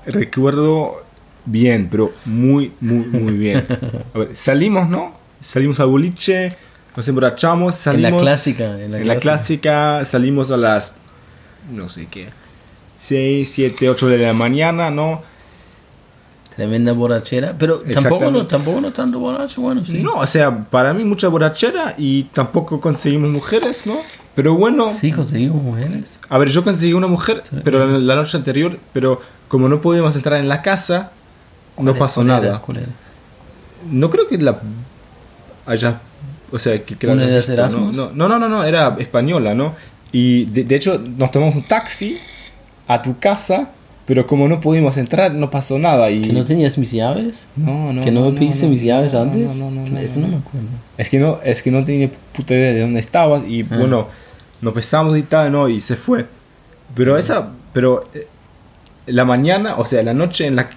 recuerdo 0.05 1.03
bien, 1.45 1.87
pero 1.89 2.13
muy, 2.25 2.71
muy, 2.79 3.05
muy 3.05 3.33
bien. 3.33 3.65
A 4.13 4.17
ver, 4.19 4.35
salimos, 4.35 4.89
¿no? 4.89 5.13
Salimos 5.41 5.79
al 5.79 5.87
boliche, 5.87 6.55
nos 6.95 7.07
emborrachamos, 7.07 7.75
En 7.75 7.81
salimos... 7.81 8.21
la 8.21 8.27
clásica, 8.27 8.79
en 8.79 8.91
la, 8.91 8.97
En 8.99 9.07
la 9.07 9.15
clásica 9.17 10.05
salimos 10.05 10.51
a 10.51 10.57
las, 10.57 10.95
no 11.71 11.89
sé 11.89 12.07
qué, 12.11 12.27
6, 12.99 13.51
7, 13.51 13.89
8 13.89 14.07
de 14.07 14.17
la 14.19 14.33
mañana, 14.33 14.91
¿no? 14.91 15.23
Tremenda 16.55 16.91
borrachera, 16.91 17.55
pero 17.57 17.79
tampoco 17.79 18.29
no, 18.29 18.45
tampoco 18.45 18.81
no 18.81 18.91
tanto 18.91 19.19
borracho, 19.19 19.61
bueno, 19.61 19.85
sí. 19.85 20.03
No, 20.03 20.15
o 20.15 20.27
sea, 20.27 20.55
para 20.65 20.93
mí 20.93 21.03
mucha 21.05 21.29
borrachera 21.29 21.95
y 21.97 22.23
tampoco 22.23 22.79
conseguimos 22.81 23.29
mujeres, 23.31 23.87
¿no? 23.87 23.97
Pero 24.35 24.55
bueno, 24.55 24.93
Sí, 24.99 25.11
conseguimos 25.11 25.63
mujeres. 25.63 26.19
a 26.29 26.37
ver, 26.37 26.49
yo 26.49 26.63
conseguí 26.63 26.93
una 26.93 27.07
mujer, 27.07 27.41
pero 27.63 27.85
la, 27.85 27.97
la 27.97 28.15
noche 28.15 28.37
anterior, 28.37 28.77
pero 28.93 29.21
como 29.47 29.69
no 29.69 29.81
podíamos 29.81 30.15
entrar 30.15 30.39
en 30.39 30.49
la 30.49 30.61
casa, 30.61 31.11
no 31.81 31.91
¿Cuál 31.91 31.99
pasó 31.99 32.21
era? 32.21 32.39
nada. 32.39 32.59
¿Cuál 32.59 32.77
era? 32.77 32.87
No 33.89 34.09
creo 34.09 34.27
que 34.27 34.37
la 34.37 34.59
haya, 35.65 35.99
o 36.51 36.59
sea, 36.59 36.81
que, 36.83 36.95
que. 36.95 37.07
¿no? 37.07 37.15
No, 37.15 38.11
no, 38.27 38.39
no, 38.39 38.49
no, 38.49 38.63
era 38.63 38.95
española, 38.99 39.53
¿no? 39.55 39.73
Y 40.11 40.45
de, 40.45 40.63
de 40.63 40.75
hecho 40.75 40.97
nos 41.17 41.31
tomamos 41.31 41.55
un 41.55 41.63
taxi 41.63 42.17
a 42.87 43.01
tu 43.01 43.17
casa, 43.19 43.69
pero 44.05 44.27
como 44.27 44.47
no 44.47 44.59
pudimos 44.59 44.97
entrar, 44.97 45.33
no 45.33 45.49
pasó 45.49 45.79
nada. 45.79 46.09
Y... 46.11 46.21
¿Que 46.21 46.33
no 46.33 46.43
tenías 46.43 46.77
mis 46.77 46.91
llaves? 46.91 47.47
No, 47.55 47.93
no, 47.93 48.03
¿Que 48.03 48.11
no, 48.11 48.29
me 48.29 48.37
pediste 48.37 48.67
mis 48.67 48.81
llaves 48.81 49.13
no, 49.13 49.21
antes? 49.21 49.55
No, 49.55 49.71
no, 49.71 49.85
no, 49.87 49.99
Eso 49.99 50.19
no, 50.19 50.27
no, 50.27 50.31
no. 50.33 50.37
me 50.39 50.45
acuerdo. 50.47 50.67
Es 50.97 51.09
que 51.09 51.19
no, 51.19 51.39
es 51.43 51.63
que 51.63 51.71
no 51.71 51.85
tenía 51.85 52.09
puta 52.35 52.53
idea 52.53 52.71
de 52.73 52.81
dónde 52.81 52.99
estabas 52.99 53.43
y 53.47 53.61
Ah. 53.63 53.67
bueno, 53.77 54.07
nos 54.61 54.73
besamos 54.73 55.17
y 55.17 55.23
tal, 55.23 55.51
¿no? 55.51 55.69
Y 55.69 55.79
se 55.81 55.95
fue. 55.95 56.25
Pero 56.93 57.17
esa, 57.17 57.49
pero 57.73 58.07
eh, 58.13 58.27
la 59.07 59.23
mañana, 59.23 59.75
o 59.77 59.85
sea, 59.85 60.03
la 60.03 60.13
noche 60.13 60.45
en 60.45 60.57
la 60.57 60.67
que 60.69 60.75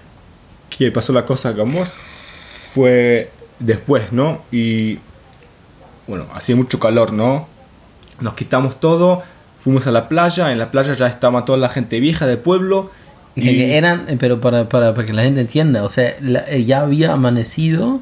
pasó 0.92 1.12
la 1.12 1.24
cosa 1.24 1.52
con 1.54 1.72
vos 1.72 1.92
fue 2.74 3.30
después, 3.58 4.12
¿no? 4.12 4.42
Y 4.50 4.98
bueno, 6.06 6.26
hacía 6.34 6.56
mucho 6.56 6.78
calor, 6.78 7.12
¿no? 7.12 7.46
Nos 8.20 8.34
quitamos 8.34 8.80
todo, 8.80 9.22
fuimos 9.62 9.86
a 9.86 9.90
la 9.92 10.08
playa, 10.08 10.52
en 10.52 10.58
la 10.58 10.70
playa 10.70 10.94
ya 10.94 11.06
estaba 11.06 11.44
toda 11.44 11.58
la 11.58 11.68
gente 11.68 12.00
vieja 12.00 12.26
del 12.26 12.38
pueblo. 12.38 12.90
Que- 13.34 13.42
que 13.42 13.76
eran, 13.76 14.06
pero 14.20 14.40
para, 14.40 14.68
para, 14.68 14.94
para 14.94 15.06
que 15.06 15.12
la 15.12 15.22
gente 15.24 15.40
entienda, 15.40 15.82
o 15.82 15.90
sea, 15.90 16.14
la- 16.20 16.44
eh, 16.48 16.64
ya 16.64 16.82
había 16.82 17.12
amanecido, 17.12 18.00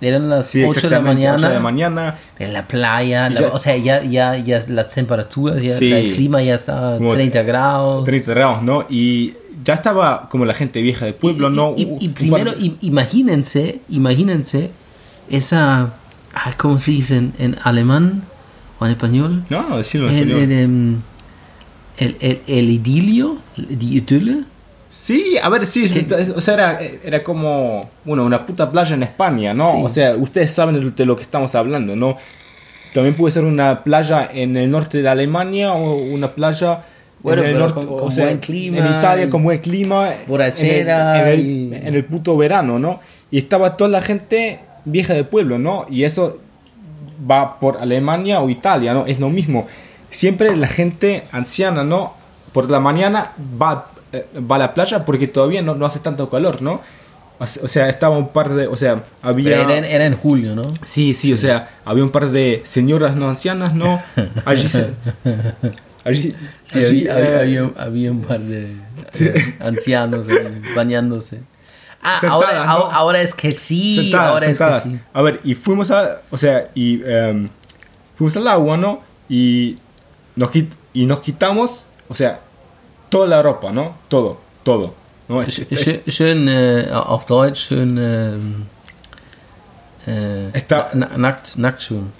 eran 0.00 0.28
las 0.28 0.48
Sí, 0.48 0.64
8 0.64 0.88
de 0.88 0.96
la 0.96 1.00
mañana, 1.00 1.48
de 1.48 1.54
la 1.54 1.60
mañana. 1.60 2.18
en 2.40 2.52
la 2.52 2.66
playa, 2.66 3.30
la- 3.30 3.40
Ya- 3.42 3.48
o 3.52 3.58
sea, 3.60 3.76
ya, 3.76 4.02
ya, 4.02 4.36
ya 4.36 4.60
las 4.66 4.92
temperaturas, 4.92 5.62
ya, 5.62 5.76
Sí. 5.78 5.92
el 5.92 6.12
clima 6.14 6.42
ya 6.42 6.56
estaba 6.56 6.96
Como 6.96 7.14
30 7.14 7.42
grados. 7.42 8.04
30 8.04 8.32
grados, 8.34 8.62
¿no? 8.64 8.84
Y 8.90 9.34
ya 9.64 9.74
estaba 9.74 10.28
como 10.28 10.44
la 10.44 10.54
gente 10.54 10.80
vieja 10.82 11.04
del 11.04 11.14
pueblo, 11.14 11.48
y, 11.50 11.52
¿no? 11.52 11.74
y- 11.76 11.96
y 12.00 12.08
primero, 12.08 12.52
imagínense, 12.80 13.80
imagínense 13.88 14.70
esa, 15.30 15.94
¿cómo 16.56 16.78
se 16.78 16.90
dice 16.92 17.16
en, 17.16 17.34
en 17.38 17.56
alemán 17.62 18.22
o 18.78 18.86
en 18.86 18.92
español? 18.92 19.44
No, 19.50 19.68
no, 19.68 19.78
decirlo 19.78 20.08
en 20.08 20.16
El, 20.16 20.22
español. 20.30 20.42
el, 20.42 20.52
em, 20.52 20.96
el, 21.98 22.16
el- 22.20 22.40
el 22.46 22.70
idilio, 22.70 23.38
idylle. 23.56 24.44
Sí, 24.90 25.36
a 25.42 25.48
ver, 25.48 25.66
sí, 25.66 25.88
sí, 25.88 26.06
o 26.36 26.40
sea, 26.40 26.54
era, 26.54 26.80
era 27.02 27.22
como, 27.24 27.90
bueno, 28.04 28.24
una 28.24 28.44
puta 28.46 28.70
playa 28.70 28.94
en 28.94 29.02
España, 29.02 29.52
¿no? 29.54 29.72
Sí. 29.72 29.78
O 29.82 29.88
sea, 29.88 30.16
ustedes 30.16 30.52
saben 30.52 30.94
de 30.94 31.06
lo 31.06 31.16
que 31.16 31.22
estamos 31.22 31.54
hablando, 31.54 31.96
¿no? 31.96 32.16
También 32.94 33.14
puede 33.14 33.32
ser 33.32 33.44
una 33.44 33.82
playa 33.84 34.28
en 34.32 34.54
el 34.56 34.70
norte 34.70 35.00
de 35.02 35.08
Alemania 35.08 35.72
o 35.72 35.94
una 35.94 36.28
playa 36.32 36.84
Bueno, 37.22 37.42
en 37.42 37.48
el 37.48 37.54
pero 37.54 37.68
norte, 37.68 37.86
con- 37.86 37.94
o 37.94 38.00
con 38.02 38.12
sea, 38.12 38.24
buen 38.24 38.38
clima 38.38 38.78
en 38.78 38.86
Italia 38.98 39.30
con 39.30 39.42
buen 39.44 39.58
clima, 39.60 40.10
borrachera 40.26 41.22
en 41.22 41.28
el, 41.28 41.40
en 41.40 41.46
y- 41.48 41.74
en 41.88 41.94
el 41.94 42.04
puto 42.04 42.36
verano, 42.36 42.78
¿no? 42.78 43.00
Y 43.30 43.38
estaba 43.38 43.76
toda 43.76 43.90
la 43.90 44.02
gente 44.02 44.60
vieja 44.84 45.14
del 45.14 45.26
pueblo, 45.26 45.58
¿no? 45.58 45.86
Y 45.88 46.04
eso 46.04 46.38
va 47.30 47.60
por 47.60 47.78
Alemania 47.78 48.40
o 48.40 48.48
Italia, 48.50 48.92
¿no? 48.94 49.06
Es 49.06 49.20
lo 49.20 49.30
mismo. 49.30 49.66
Siempre 50.10 50.54
la 50.56 50.66
gente 50.66 51.22
anciana, 51.32 51.84
¿no? 51.84 52.14
Por 52.52 52.68
la 52.68 52.80
mañana 52.80 53.32
va, 53.60 53.86
eh, 54.12 54.26
va 54.50 54.56
a 54.56 54.58
la 54.58 54.74
playa 54.74 55.04
porque 55.04 55.28
todavía 55.28 55.62
no, 55.62 55.74
no 55.74 55.86
hace 55.86 56.00
tanto 56.00 56.28
calor, 56.28 56.60
¿no? 56.60 56.80
O 57.38 57.46
se- 57.46 57.64
o 57.64 57.68
sea, 57.68 57.88
estaba 57.88 58.18
un 58.18 58.28
par 58.28 58.50
de... 58.52 58.66
O 58.66 58.76
sea, 58.76 59.02
había... 59.22 59.62
Era, 59.62 59.86
era 59.88 60.04
en 60.06 60.16
julio, 60.16 60.54
¿no? 60.54 60.64
Sí, 60.84 61.14
sí, 61.14 61.32
o 61.32 61.38
sea, 61.38 61.70
había 61.84 62.04
un 62.04 62.10
par 62.10 62.30
de 62.30 62.62
señoras 62.64 63.16
no 63.16 63.28
ancianas, 63.28 63.74
¿no? 63.74 64.02
Allí 64.44 64.68
se... 64.68 64.88
Allí, 66.04 66.34
Sí, 66.64 66.78
allí, 66.84 67.08
había, 67.08 67.18
eh, 67.36 67.40
había, 67.40 67.70
había 67.76 68.10
un 68.10 68.22
par 68.22 68.40
de 68.40 68.72
eh, 69.14 69.56
ancianos 69.60 70.26
bañándose. 70.74 71.40
Ah, 72.02 72.18
Sentadas, 72.20 72.32
ahora, 72.56 72.66
¿no? 72.66 72.72
ahora, 72.92 73.20
es 73.20 73.32
que 73.34 73.52
sí, 73.52 73.96
sentadas, 73.96 74.28
ahora 74.30 74.46
sentadas. 74.46 74.86
es 74.86 74.92
que 74.92 74.96
sí. 74.98 75.04
A 75.12 75.22
ver, 75.22 75.40
y 75.44 75.54
fuimos 75.54 75.90
a... 75.92 76.22
O 76.32 76.36
sea, 76.36 76.68
y 76.74 77.00
em, 77.04 77.48
fuimos 78.16 78.36
al 78.36 78.48
agua, 78.48 78.76
¿no? 78.76 79.00
Y 79.28 79.76
nos, 80.34 80.50
quit- 80.50 80.72
y 80.92 81.06
nos 81.06 81.20
quitamos, 81.20 81.84
o 82.08 82.14
sea, 82.16 82.40
toda 83.08 83.28
la 83.28 83.40
ropa, 83.42 83.70
¿no? 83.70 83.96
Todo, 84.08 84.40
todo. 84.64 84.94
¿no? 85.28 85.42
Es- 85.42 85.60
es- 85.70 86.00
Schön, 86.12 86.48
äh, 86.48 86.88
auf 86.92 87.26
Deutsch, 87.26 87.68
schön 87.68 87.96
äh, 90.06 90.50
na, 90.94 91.08
nackt, 91.16 91.56
nackt 91.56 91.82
schon. 91.82 92.12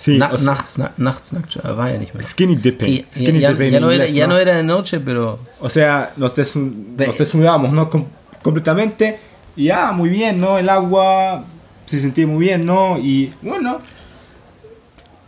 Sí, 0.00 0.16
Na, 0.18 0.30
o 0.32 0.36
sea, 0.38 0.52
nachts, 0.54 0.78
na, 0.78 0.92
nachts 0.96 1.30
ja 1.30 1.98
nicht 1.98 2.14
mehr. 2.14 2.24
Skinny 2.24 2.56
dipping. 2.56 2.86
Sí, 2.88 3.06
ya, 3.14 3.20
skinny 3.20 3.40
ya- 3.40 3.50
dipping 3.52 3.70
ya 3.72 3.80
no 3.80 3.90
era, 3.90 4.04
inglés, 4.06 4.14
ya 4.14 4.26
¿no? 4.26 4.32
no 4.34 4.38
era 4.40 4.56
de 4.56 4.62
noche, 4.64 4.98
pero 5.00 5.38
O 5.60 5.68
sea, 5.68 6.12
nos, 6.16 6.34
desu- 6.36 6.72
Ve- 6.96 7.06
nos 7.08 7.18
desnudamos, 7.18 7.70
¿no? 7.72 7.88
Com- 7.90 8.06
completamente. 8.42 9.18
Y 9.56 9.68
ah, 9.70 9.92
muy 9.92 10.08
bien, 10.08 10.40
¿no? 10.40 10.56
El 10.58 10.68
agua 10.68 11.44
se 11.86 11.98
sentía 12.00 12.26
muy 12.26 12.46
bien, 12.46 12.64
¿no? 12.64 12.96
Y 12.98 13.32
bueno, 13.42 13.80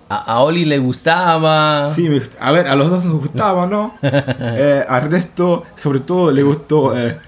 a, 0.08 0.16
a 0.34 0.40
Oli 0.40 0.64
le 0.64 0.78
gustaba. 0.78 1.90
sí, 1.94 2.08
me 2.08 2.20
a 2.40 2.52
ver, 2.52 2.66
a 2.68 2.74
los 2.76 2.90
dos 2.90 3.04
nos 3.04 3.20
gustaba, 3.20 3.66
¿no? 3.66 3.94
Eh, 4.02 4.84
a 4.88 4.98
Ernesto, 4.98 5.64
sobre 5.76 6.00
todo, 6.00 6.30
le 6.30 6.42
gustó, 6.42 6.96
eh, 6.98 7.18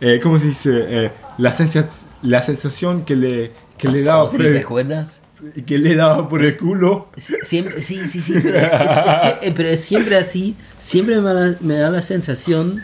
eh, 0.00 0.20
¿cómo 0.22 0.38
se 0.38 0.46
dice? 0.46 0.70
Eh, 1.06 1.10
la, 1.38 1.52
sensa- 1.52 1.88
la 2.22 2.42
sensación 2.42 3.04
que 3.04 3.16
le, 3.16 3.52
que 3.76 3.88
le 3.88 4.02
daba 4.02 4.24
Oh, 4.24 4.30
¿sí 4.30 4.36
por 4.38 4.46
¿Te 4.46 4.60
acuerdas? 4.60 5.20
Que 5.66 5.78
le 5.78 5.94
daba 5.94 6.28
por 6.28 6.44
el 6.44 6.56
culo. 6.56 7.08
Siempre, 7.42 7.82
sí, 7.82 8.06
sí, 8.06 8.20
sí, 8.20 8.34
pero 8.42 8.58
es, 8.58 8.72
es- 8.72 8.80
es- 8.80 9.34
eh, 9.42 9.52
pero 9.56 9.68
es 9.68 9.80
siempre 9.80 10.16
así. 10.16 10.56
Siempre 10.78 11.20
me 11.20 11.32
da, 11.32 11.56
me 11.60 11.74
da 11.78 11.90
la 11.90 12.02
sensación 12.02 12.82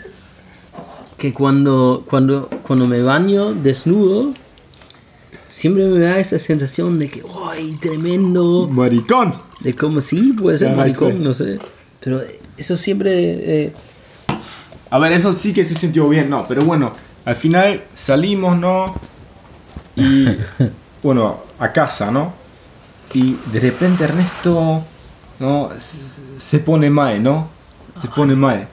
que 1.17 1.33
cuando, 1.33 2.05
cuando, 2.09 2.49
cuando 2.63 2.87
me 2.87 3.01
baño 3.01 3.53
desnudo, 3.53 4.33
siempre 5.49 5.85
me 5.85 5.99
da 5.99 6.19
esa 6.19 6.39
sensación 6.39 6.99
de 6.99 7.09
que, 7.09 7.23
¡ay, 7.49 7.77
tremendo! 7.81 8.67
Maricón. 8.69 9.33
De 9.61 9.73
como 9.75 10.01
sí, 10.01 10.33
puede 10.33 10.57
ser 10.57 10.69
Ajá, 10.69 10.77
maricón, 10.77 11.13
sí. 11.17 11.23
no 11.23 11.33
sé. 11.33 11.59
Pero 12.01 12.21
eso 12.57 12.77
siempre. 12.77 13.11
eh, 13.65 13.73
A 14.91 14.99
ver, 14.99 15.11
eso 15.13 15.33
sí 15.33 15.53
que 15.53 15.65
se 15.65 15.75
sintió 15.75 16.07
bien, 16.09 16.29
no, 16.29 16.45
pero 16.47 16.63
bueno, 16.63 16.93
al 17.25 17.35
final 17.35 17.81
salimos, 17.95 18.57
¿no? 18.57 18.93
Y 19.95 20.27
bueno, 21.03 21.39
a 21.59 21.71
casa, 21.71 22.11
¿no? 22.11 22.33
Y 23.13 23.37
de 23.51 23.59
repente 23.59 24.03
Ernesto, 24.03 24.83
¿no? 25.39 25.69
Se, 25.79 25.97
se 26.39 26.59
pone 26.59 26.89
mal, 26.89 27.21
¿no? 27.23 27.47
Se 28.01 28.07
pone 28.09 28.35
mal. 28.35 28.67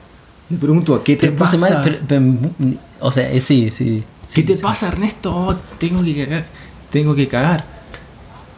Le 0.49 0.57
pregunto, 0.57 1.01
¿qué 1.01 1.15
te 1.15 1.31
pasa? 1.31 1.57
mal, 1.57 1.81
pero- 1.83 1.97
pero- 2.07 2.23
o 2.99 3.11
sea, 3.11 3.31
eh, 3.31 3.39
sí, 3.41 3.71
sí. 3.71 4.03
¿Qué 4.27 4.27
sí, 4.27 4.43
te 4.43 4.57
sí. 4.57 4.61
pasa, 4.63 4.87
Ernesto? 4.89 5.33
Oh, 5.33 5.55
tengo 5.77 6.03
que 6.03 6.25
cagar. 6.25 6.45
Tengo 6.91 7.15
que 7.15 7.27
cagar. 7.27 7.63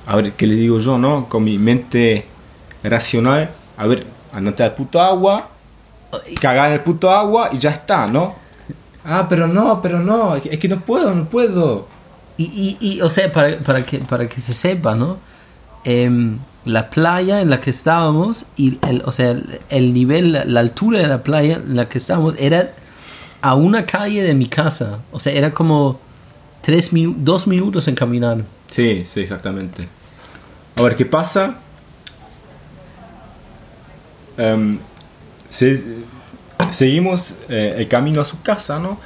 A 0.07 0.15
ver, 0.15 0.33
¿qué 0.33 0.47
le 0.47 0.55
digo 0.55 0.79
yo, 0.79 0.97
no? 0.97 1.27
Con 1.29 1.43
mi 1.43 1.57
mente 1.57 2.25
racional. 2.83 3.49
A 3.77 3.85
ver, 3.87 4.05
andate 4.33 4.63
al 4.63 4.73
puto 4.75 4.99
agua, 5.01 5.49
cagar 6.41 6.67
en 6.67 6.73
el 6.73 6.81
puto 6.81 7.09
agua 7.11 7.49
y 7.51 7.59
ya 7.59 7.71
está, 7.71 8.07
¿no? 8.07 8.35
Ah, 9.03 9.27
pero 9.29 9.47
no, 9.47 9.81
pero 9.81 9.99
no, 9.99 10.35
es 10.35 10.43
que- 10.43 10.53
es 10.53 10.59
que 10.59 10.67
no 10.67 10.79
puedo, 10.79 11.13
no 11.13 11.25
puedo. 11.25 11.87
Y, 12.37 12.43
y, 12.45 12.77
y, 12.95 13.01
o 13.01 13.09
sea, 13.09 13.31
para, 13.31 13.57
para, 13.59 13.85
que, 13.85 13.99
para 13.99 14.27
que 14.27 14.41
se 14.41 14.53
sepa, 14.53 14.95
¿no? 14.95 15.17
Em, 15.85 16.39
la 16.65 16.89
playa 16.89 17.41
en 17.41 17.49
la 17.51 17.61
que 17.61 17.69
estábamos 17.69 18.45
y 18.57 18.79
el, 18.87 19.03
o 19.05 19.11
sea, 19.11 19.29
el, 19.31 19.61
el 19.69 19.93
nivel, 19.93 20.31
la, 20.33 20.43
la 20.45 20.59
altura 20.59 20.99
de 20.99 21.07
la 21.07 21.21
playa 21.23 21.55
en 21.55 21.75
la 21.75 21.87
que 21.87 21.97
estábamos 21.99 22.33
era 22.39 22.73
a 23.41 23.53
una 23.55 23.85
calle 23.85 24.23
de 24.23 24.33
mi 24.33 24.47
casa. 24.47 24.99
O 25.11 25.19
sea, 25.19 25.31
era 25.33 25.53
como 25.53 25.99
tres 26.63 26.91
minu- 26.91 27.13
dos 27.17 27.45
minutos 27.45 27.87
en 27.87 27.93
caminar. 27.95 28.39
Sí, 28.71 29.05
sí, 29.07 29.19
exactamente. 29.21 29.87
A 30.75 30.81
ver, 30.81 30.95
¿qué 30.95 31.05
pasa? 31.05 31.55
Em, 34.37 34.77
se- 35.49 35.83
seguimos 36.71 37.33
eh, 37.47 37.75
el 37.77 37.87
camino 37.87 38.21
a 38.21 38.25
su 38.25 38.41
casa, 38.41 38.79
¿no? 38.79 38.99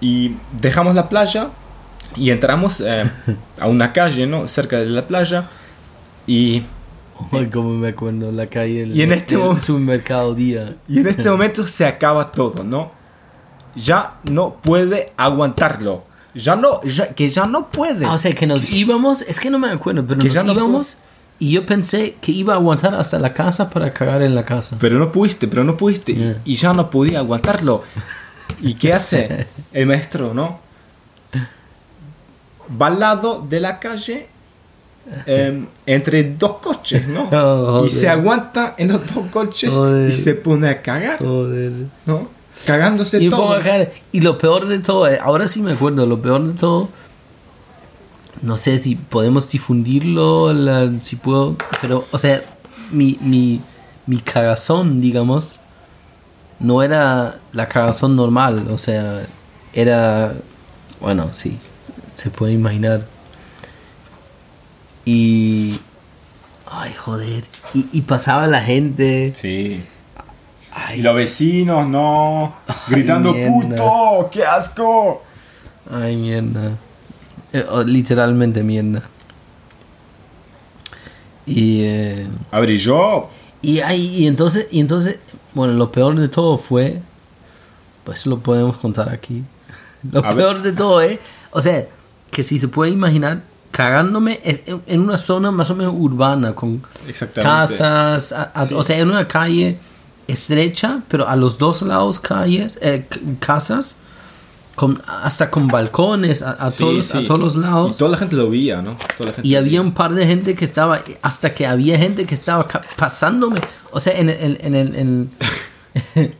Y 0.00 0.32
dejamos 0.60 0.94
la 0.94 1.08
playa 1.08 1.48
y 2.16 2.30
entramos 2.30 2.80
eh, 2.80 3.04
a 3.60 3.66
una 3.68 3.92
calle, 3.92 4.26
¿no? 4.26 4.48
Cerca 4.48 4.78
de 4.78 4.86
la 4.86 5.06
playa. 5.06 5.48
Y, 6.26 6.62
Ay, 7.30 7.46
como 7.46 7.70
me 7.70 7.88
acuerdo, 7.88 8.32
la 8.32 8.46
calle 8.46 8.80
del 8.80 8.96
Y 8.96 9.02
en 9.02 9.12
este 9.12 9.36
momento- 9.36 9.62
supermercado 9.62 10.34
día. 10.34 10.76
y 10.88 10.98
en 11.00 11.06
este 11.08 11.28
momento 11.30 11.66
se 11.66 11.86
acaba 11.86 12.30
todo, 12.32 12.64
¿no? 12.64 12.90
Ya 13.76 14.14
no 14.24 14.54
puede 14.54 15.12
aguantarlo. 15.16 16.04
Ya 16.34 16.56
no, 16.56 16.82
ya- 16.82 17.08
que 17.14 17.28
ya 17.28 17.46
no 17.46 17.68
puede. 17.70 18.04
Ah, 18.06 18.14
o 18.14 18.18
sea, 18.18 18.34
que 18.34 18.46
nos 18.46 18.68
íbamos, 18.72 19.22
es 19.22 19.38
que 19.38 19.50
no 19.50 19.58
me 19.58 19.70
acuerdo, 19.70 20.04
pero 20.06 20.18
Que 20.20 20.26
nos 20.26 20.34
ya 20.34 20.42
no 20.42 20.52
íbamos 20.52 20.98
y 21.38 21.52
yo 21.52 21.64
pensé 21.66 22.16
que 22.20 22.32
iba 22.32 22.54
a 22.54 22.56
aguantar 22.56 22.94
hasta 22.94 23.18
la 23.18 23.32
casa 23.32 23.70
para 23.70 23.92
cagar 23.92 24.22
en 24.22 24.34
la 24.34 24.44
casa. 24.44 24.76
Pero 24.80 24.98
no 24.98 25.12
pudiste, 25.12 25.46
pero 25.46 25.62
no 25.62 25.76
pudiste. 25.76 26.12
y- 26.12 26.16
Yeah. 26.16 26.40
Y, 26.44 26.56
ya 26.56 26.72
no 26.72 26.90
podía 26.90 27.18
aguantarlo. 27.20 27.84
¿Y 28.60 28.74
qué 28.74 28.92
hace 28.92 29.46
el 29.72 29.86
maestro, 29.86 30.34
no? 30.34 30.58
Va 32.80 32.86
al 32.88 32.98
lado 32.98 33.44
de 33.48 33.60
la 33.60 33.78
calle 33.78 34.28
em, 35.26 35.66
entre 35.86 36.22
dos 36.34 36.58
coches, 36.58 37.06
¿no? 37.06 37.28
Oh, 37.32 37.84
y 37.86 37.90
se 37.90 38.08
aguanta 38.08 38.74
en 38.78 38.88
los 38.92 39.00
dos 39.14 39.26
coches 39.30 39.70
Joder. 39.70 40.10
y 40.10 40.16
se 40.16 40.34
pone 40.34 40.68
a 40.68 40.82
cagar, 40.82 41.18
Joder. 41.18 41.72
¿no? 42.06 42.28
Cagándose 42.66 43.22
Y, 43.22 43.28
todo. 43.28 43.58
y 44.12 44.20
lo 44.20 44.38
peor 44.38 44.66
de 44.68 44.78
todo, 44.78 45.06
eh, 45.08 45.18
ahora 45.22 45.48
sí 45.48 45.60
me 45.60 45.72
acuerdo, 45.72 46.06
lo 46.06 46.20
peor 46.22 46.46
de 46.46 46.54
todo, 46.54 46.88
no 48.42 48.56
sé 48.56 48.78
si 48.78 48.96
podemos 48.96 49.50
difundirlo, 49.50 50.52
la- 50.52 50.90
si 51.00 51.16
puedo, 51.16 51.56
pero, 51.80 52.06
o 52.10 52.18
sea, 52.18 52.42
mi, 52.90 53.18
mi, 53.20 53.60
mi 54.06 54.18
cagazón, 54.18 55.00
digamos, 55.00 55.58
no 56.60 56.82
era 56.82 57.38
la 57.52 57.68
cagazón 57.68 58.16
normal, 58.16 58.68
o 58.70 58.78
sea, 58.78 59.26
era, 59.72 60.34
bueno, 61.00 61.28
sí, 61.32 61.58
se 62.14 62.30
puede 62.30 62.52
imaginar. 62.52 63.06
Y, 65.04 65.78
ay, 66.70 66.92
joder, 66.94 67.44
y, 67.74 67.86
y 67.92 68.00
pasaba 68.02 68.46
la 68.46 68.62
gente. 68.62 69.32
Sí. 69.36 69.82
Ay, 70.72 70.98
Y 71.00 71.02
los 71.02 71.14
vecinos, 71.14 71.86
no. 71.88 72.54
Ay, 72.66 72.74
Gritando, 72.88 73.32
mierda. 73.32 73.52
puto, 73.52 74.30
qué 74.32 74.44
asco. 74.44 75.22
Ay, 75.90 76.16
mierda. 76.16 76.72
Eh, 77.52 77.64
oh, 77.70 77.82
literalmente 77.84 78.62
mierda. 78.62 79.02
Y, 81.46 81.82
eh, 81.84 82.26
A 82.50 82.60
ver, 82.60 82.70
y 82.70 82.78
yo. 82.78 83.28
y, 83.62 83.80
ay, 83.80 84.06
y 84.16 84.26
entonces, 84.26 84.66
y 84.70 84.80
entonces, 84.80 85.18
bueno, 85.52 85.74
lo 85.74 85.92
peor 85.92 86.18
de 86.18 86.28
todo 86.28 86.56
fue, 86.56 87.02
pues 88.04 88.26
lo 88.26 88.38
podemos 88.40 88.76
contar 88.78 89.08
aquí. 89.10 89.44
Lo 90.12 90.20
A 90.24 90.28
ver. 90.28 90.36
peor 90.36 90.62
de 90.62 90.72
todo, 90.72 91.00
¿eh? 91.02 91.18
O 91.50 91.60
sea, 91.62 91.86
que 92.30 92.42
si 92.42 92.58
se 92.58 92.68
puede 92.68 92.90
imaginar, 92.90 93.42
cagándome 93.74 94.40
en, 94.44 94.60
en- 94.66 94.82
en 94.86 95.00
una 95.00 95.18
zona 95.18 95.50
más 95.50 95.68
o 95.68 95.74
menos 95.74 95.94
urbana, 95.98 96.54
con 96.54 96.80
casas, 97.34 98.30
a- 98.30 98.52
a- 98.54 98.66
Sí. 98.68 98.74
o 98.74 98.82
sea, 98.84 98.98
en 99.00 99.10
una 99.10 99.26
calle 99.26 99.78
estrecha, 100.28 101.00
pero 101.08 101.28
a 101.28 101.34
los 101.34 101.58
dos 101.58 101.82
lados 101.82 102.20
calles, 102.20 102.78
eh, 102.80 103.08
casas, 103.40 103.96
con, 104.76 105.02
hasta 105.06 105.50
con 105.50 105.66
balcones 105.66 106.42
a, 106.42 106.52
a 106.52 106.70
Sí, 106.70 106.78
todos, 106.78 107.06
sí. 107.06 107.18
a 107.18 107.24
todos 107.26 107.40
los 107.40 107.54
Y 107.56 107.58
lados. 107.58 107.96
toda 107.98 108.10
la 108.12 108.16
gente 108.18 108.36
lo 108.36 108.48
veía, 108.48 108.80
¿no? 108.80 108.96
Toda 109.18 109.30
la 109.30 109.34
gente 109.34 109.48
Y 109.48 109.56
había 109.56 109.80
un 109.80 109.92
par 109.92 110.14
de 110.14 110.24
gente 110.26 110.54
que 110.54 110.64
estaba, 110.64 111.00
hasta 111.22 111.52
que 111.52 111.66
había 111.66 111.98
gente 111.98 112.26
que 112.26 112.34
estaba 112.36 112.66
pasándome, 112.96 113.60
o 113.90 113.98
sea, 113.98 114.16
en 114.18 114.28
el... 114.30 114.58
En, 114.60 114.74
el- 114.76 114.94
en- 114.96 115.30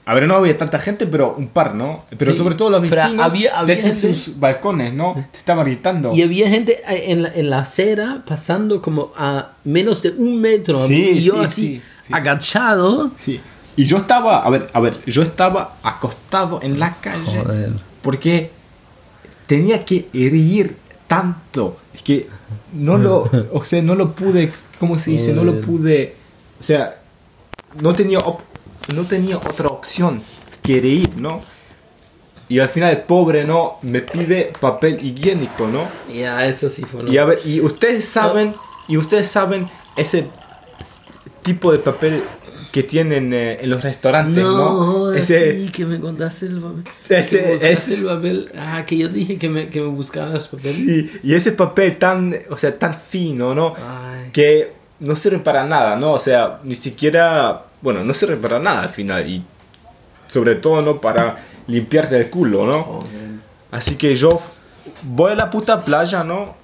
A 0.04 0.14
ver, 0.14 0.26
no 0.26 0.34
había 0.36 0.58
tanta 0.58 0.78
gente, 0.80 1.06
pero 1.06 1.34
un 1.36 1.46
par, 1.48 1.74
¿no? 1.74 2.04
Pero 2.18 2.32
Sí, 2.32 2.38
sobre 2.38 2.56
todo 2.56 2.70
los 2.70 2.82
vecinos 2.82 3.04
había- 3.20 3.56
había 3.58 3.64
desde 3.64 3.92
gente- 3.92 4.14
sus 4.14 4.38
balcones, 4.40 4.92
¿no? 4.92 5.14
Te 5.30 5.38
estaban 5.38 5.64
gritando. 5.64 6.12
y 6.14 6.22
había 6.22 6.48
gente 6.48 6.80
en 6.86 7.22
la, 7.22 7.28
en 7.34 7.50
la 7.50 7.60
acera 7.60 8.22
pasando 8.26 8.82
como 8.82 9.12
a 9.16 9.52
menos 9.64 10.02
de 10.02 10.10
un 10.10 10.40
metro. 10.40 10.86
Sí, 10.88 11.10
y 11.14 11.20
yo 11.20 11.34
sí, 11.34 11.40
así, 11.44 11.62
sí, 11.76 11.82
sí. 12.08 12.12
agachado. 12.12 13.10
Sí. 13.20 13.40
Y 13.76 13.84
yo 13.84 13.98
estaba, 13.98 14.44
a 14.44 14.50
ver, 14.50 14.68
a 14.72 14.80
ver, 14.80 14.94
yo 15.06 15.22
estaba 15.22 15.76
acostado 15.82 16.60
en 16.62 16.78
la 16.80 16.94
calle 17.00 17.38
Joder. 17.40 17.70
porque 18.02 18.50
tenía 19.46 19.84
que 19.84 20.08
reír 20.12 20.76
tanto. 21.06 21.76
Es 21.94 22.02
que 22.02 22.28
no 22.72 22.98
lo, 22.98 23.28
o 23.52 23.64
sea, 23.64 23.82
no 23.82 23.94
lo 23.94 24.12
pude, 24.12 24.52
¿cómo 24.80 24.98
se 24.98 25.12
dice? 25.12 25.32
No 25.32 25.44
lo 25.44 25.52
Joder. 25.52 25.64
pude, 25.66 26.14
o 26.60 26.62
sea, 26.64 26.96
no 27.80 27.94
tenía, 27.94 28.18
op- 28.18 28.40
no 28.92 29.02
tenía 29.04 29.36
otra 29.38 29.68
opción 29.68 30.22
que 30.62 30.80
reír, 30.80 31.10
¿no? 31.16 31.42
Y 32.48 32.58
al 32.58 32.68
final 32.68 32.90
el 32.90 33.02
pobre, 33.02 33.44
¿no? 33.44 33.78
Me 33.82 34.00
pide 34.02 34.52
papel 34.60 35.02
higiénico, 35.04 35.66
¿no? 35.66 35.88
Ya, 36.12 36.44
eso 36.46 36.68
sí 36.68 36.82
fue. 36.82 37.02
¿no? 37.04 37.12
Y 37.12 37.16
a 37.18 37.24
ver, 37.24 37.40
y 37.44 37.60
ustedes 37.60 38.04
saben, 38.06 38.54
y 38.86 38.96
ustedes 38.98 39.28
saben 39.28 39.68
ese 39.96 40.26
tipo 41.42 41.72
de 41.72 41.78
papel 41.78 42.22
que 42.70 42.82
tienen 42.82 43.32
eh, 43.32 43.58
en 43.60 43.70
los 43.70 43.82
restaurantes, 43.82 44.42
¿no? 44.42 45.06
No, 45.08 45.12
ese, 45.12 45.66
sí, 45.66 45.70
que 45.72 45.84
me 45.86 46.00
contaste 46.00 46.46
el 46.46 46.60
papel. 46.60 46.84
Ese- 47.08 47.42
que 47.60 47.72
ese- 47.72 47.94
el 47.94 48.04
papel. 48.04 48.52
Ah, 48.58 48.84
que 48.86 48.96
yo 48.98 49.08
dije 49.08 49.38
que 49.38 49.48
me, 49.48 49.68
que 49.70 49.80
me 49.80 49.86
buscaras 49.88 50.48
papel. 50.48 50.72
sí, 50.72 51.10
y 51.22 51.34
ese 51.34 51.52
papel 51.52 51.98
tan, 51.98 52.36
o 52.50 52.56
sea, 52.56 52.76
tan 52.78 52.98
fino, 53.08 53.54
¿no? 53.54 53.74
Ay. 53.76 54.30
Que 54.32 54.72
no 55.00 55.14
sirve 55.16 55.38
para 55.38 55.64
nada, 55.64 55.94
¿no? 55.96 56.12
O 56.14 56.20
sea, 56.20 56.58
ni 56.64 56.74
siquiera, 56.74 57.62
bueno, 57.84 58.02
no 58.02 58.12
sirve 58.14 58.36
para 58.36 58.58
nada 58.58 58.82
al 58.82 58.88
final 58.88 59.28
y 59.28 59.44
sobre 60.26 60.54
todo, 60.56 60.80
¿no? 60.82 61.00
Para 61.00 61.44
limpiarte 61.66 62.16
el 62.16 62.30
culo, 62.30 62.64
¿no? 62.66 63.00
Así 63.70 63.96
que 63.96 64.14
yo 64.16 64.40
voy 65.02 65.32
a 65.32 65.34
la 65.34 65.50
puta 65.50 65.84
playa, 65.84 66.24
¿no? 66.24 66.56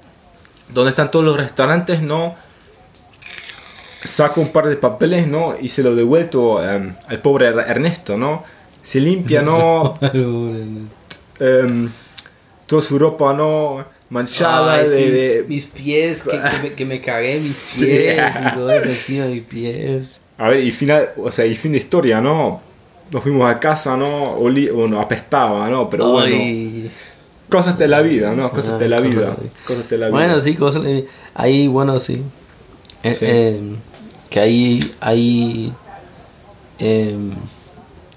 Donde 0.70 0.90
están 0.90 1.10
todos 1.10 1.24
los 1.24 1.36
restaurantes, 1.36 2.00
¿no? 2.00 2.34
Saco 4.04 4.40
un 4.40 4.48
par 4.50 4.66
de 4.66 4.76
papeles, 4.76 5.26
¿no? 5.26 5.54
Y 5.60 5.68
se 5.68 5.82
lo 5.82 5.94
devuelto 5.94 6.62
em, 6.66 6.94
al 7.06 7.20
pobre 7.20 7.48
Er- 7.48 7.66
Ernesto, 7.68 8.16
¿no? 8.16 8.42
Se 8.82 8.98
limpia, 8.98 9.42
¿no? 9.42 9.98
Em, 11.38 11.90
toda 12.66 12.82
su 12.82 12.98
ropa, 12.98 13.32
¿no? 13.34 13.84
Manchada 14.10 14.74
Ay, 14.74 14.88
de, 14.88 14.96
sí, 14.96 15.10
de- 15.10 15.44
Mis 15.48 15.64
pies, 15.66 16.22
que, 16.22 16.30
que 16.38 16.58
me, 16.62 16.72
que 16.74 16.84
me 16.84 17.00
cagué 17.00 17.40
mis 17.40 17.56
pies 17.78 18.34
y 18.40 18.54
todo 18.54 18.70
eso 18.72 18.88
encima 18.88 19.24
de 19.26 19.30
mis 19.34 19.42
pies. 19.44 20.19
A 20.40 20.48
ver, 20.48 20.64
y 20.64 20.70
final, 20.72 21.10
o 21.16 21.30
sea, 21.30 21.44
y 21.46 21.54
fin 21.54 21.72
de 21.72 21.78
historia, 21.78 22.20
¿no? 22.20 22.60
Nos 23.10 23.22
fuimos 23.22 23.50
a 23.50 23.60
casa, 23.60 23.96
¿no? 23.96 24.32
Oli, 24.32 24.68
bueno, 24.70 25.00
apestaba, 25.00 25.68
¿no? 25.68 25.88
Pero 25.90 26.10
bueno, 26.12 26.36
cosas 27.48 27.76
de 27.78 27.86
la 27.88 28.00
vida, 28.00 28.34
¿no? 28.34 28.50
Cosas 28.50 28.78
de 28.78 28.88
la 28.88 29.00
vida. 29.00 29.36
Cosas 29.66 29.88
de 29.90 29.98
la 29.98 30.06
vida. 30.06 30.16
Bueno, 30.16 30.40
sí, 30.40 30.54
cosas. 30.54 30.82
le- 30.82 31.06
Ahí, 31.34 31.66
bueno, 31.68 32.00
sí. 32.00 32.22
Eh, 33.02 33.14
Sí. 33.18 33.24
eh, 33.28 33.60
que 34.30 34.40
ahí, 34.40 34.94
ahí 35.00 35.72
eh, 36.78 37.16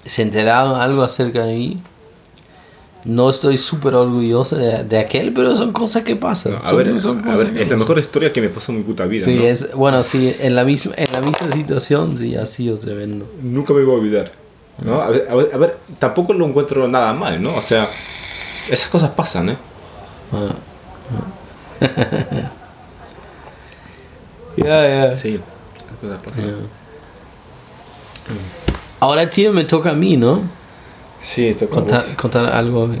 se 0.04 0.22
enteraron 0.22 0.80
algo 0.80 1.02
acerca 1.02 1.44
de 1.44 1.54
mí. 1.54 1.82
No 3.04 3.28
estoy 3.28 3.58
súper 3.58 3.94
orgulloso 3.94 4.56
de, 4.56 4.82
de 4.84 4.98
aquel, 4.98 5.32
pero 5.34 5.54
son 5.56 5.72
cosas 5.72 6.04
que 6.04 6.16
pasan. 6.16 6.52
No, 6.52 6.58
a 6.64 6.66
Son- 6.68 6.76
ver, 6.78 7.00
son 7.00 7.18
a 7.20 7.22
cosas 7.22 7.38
ver, 7.46 7.54
que 7.54 7.62
es 7.62 7.70
la 7.70 7.76
mejor 7.76 7.98
historia 7.98 8.32
que 8.32 8.40
me 8.40 8.48
pasó 8.48 8.72
en 8.72 8.78
mi 8.78 8.84
puta 8.84 9.04
vida. 9.04 9.24
Sí, 9.26 9.34
¿no? 9.36 9.42
es, 9.44 9.72
bueno, 9.74 10.02
sí, 10.02 10.34
en 10.40 10.54
la 10.54 10.64
misma, 10.64 10.94
en 10.96 11.12
la 11.12 11.20
misma 11.20 11.52
situación, 11.52 12.16
sí, 12.18 12.34
ha 12.34 12.46
sido 12.46 12.78
tremendo. 12.78 13.26
Nunca 13.42 13.74
me 13.74 13.82
voy 13.84 13.94
a 13.96 13.98
olvidar. 13.98 14.32
¿no? 14.82 15.00
A, 15.02 15.08
ver, 15.10 15.28
a, 15.30 15.34
ver, 15.34 15.50
a 15.52 15.56
ver, 15.58 15.76
tampoco 15.98 16.32
lo 16.32 16.46
encuentro 16.46 16.88
nada 16.88 17.12
mal, 17.12 17.40
¿no? 17.42 17.54
O 17.54 17.62
sea, 17.62 17.88
esas 18.70 18.88
cosas 18.90 19.10
pasan, 19.10 19.50
¿eh? 19.50 19.56
Ah. 20.32 20.54
Ya, 24.56 24.88
ya. 24.88 25.16
Sí, 25.16 25.40
esas 25.76 25.98
cosas 26.00 26.22
pasan. 26.22 26.46
Ya. 26.46 26.52
Ahora, 29.00 29.28
tío, 29.28 29.52
me 29.52 29.64
toca 29.64 29.90
a 29.90 29.94
mí, 29.94 30.16
¿no? 30.16 30.42
Sí, 31.24 31.54
toca 31.58 31.74
Contar, 31.74 32.04
contar 32.16 32.46
algo. 32.54 32.92
eh. 32.92 32.98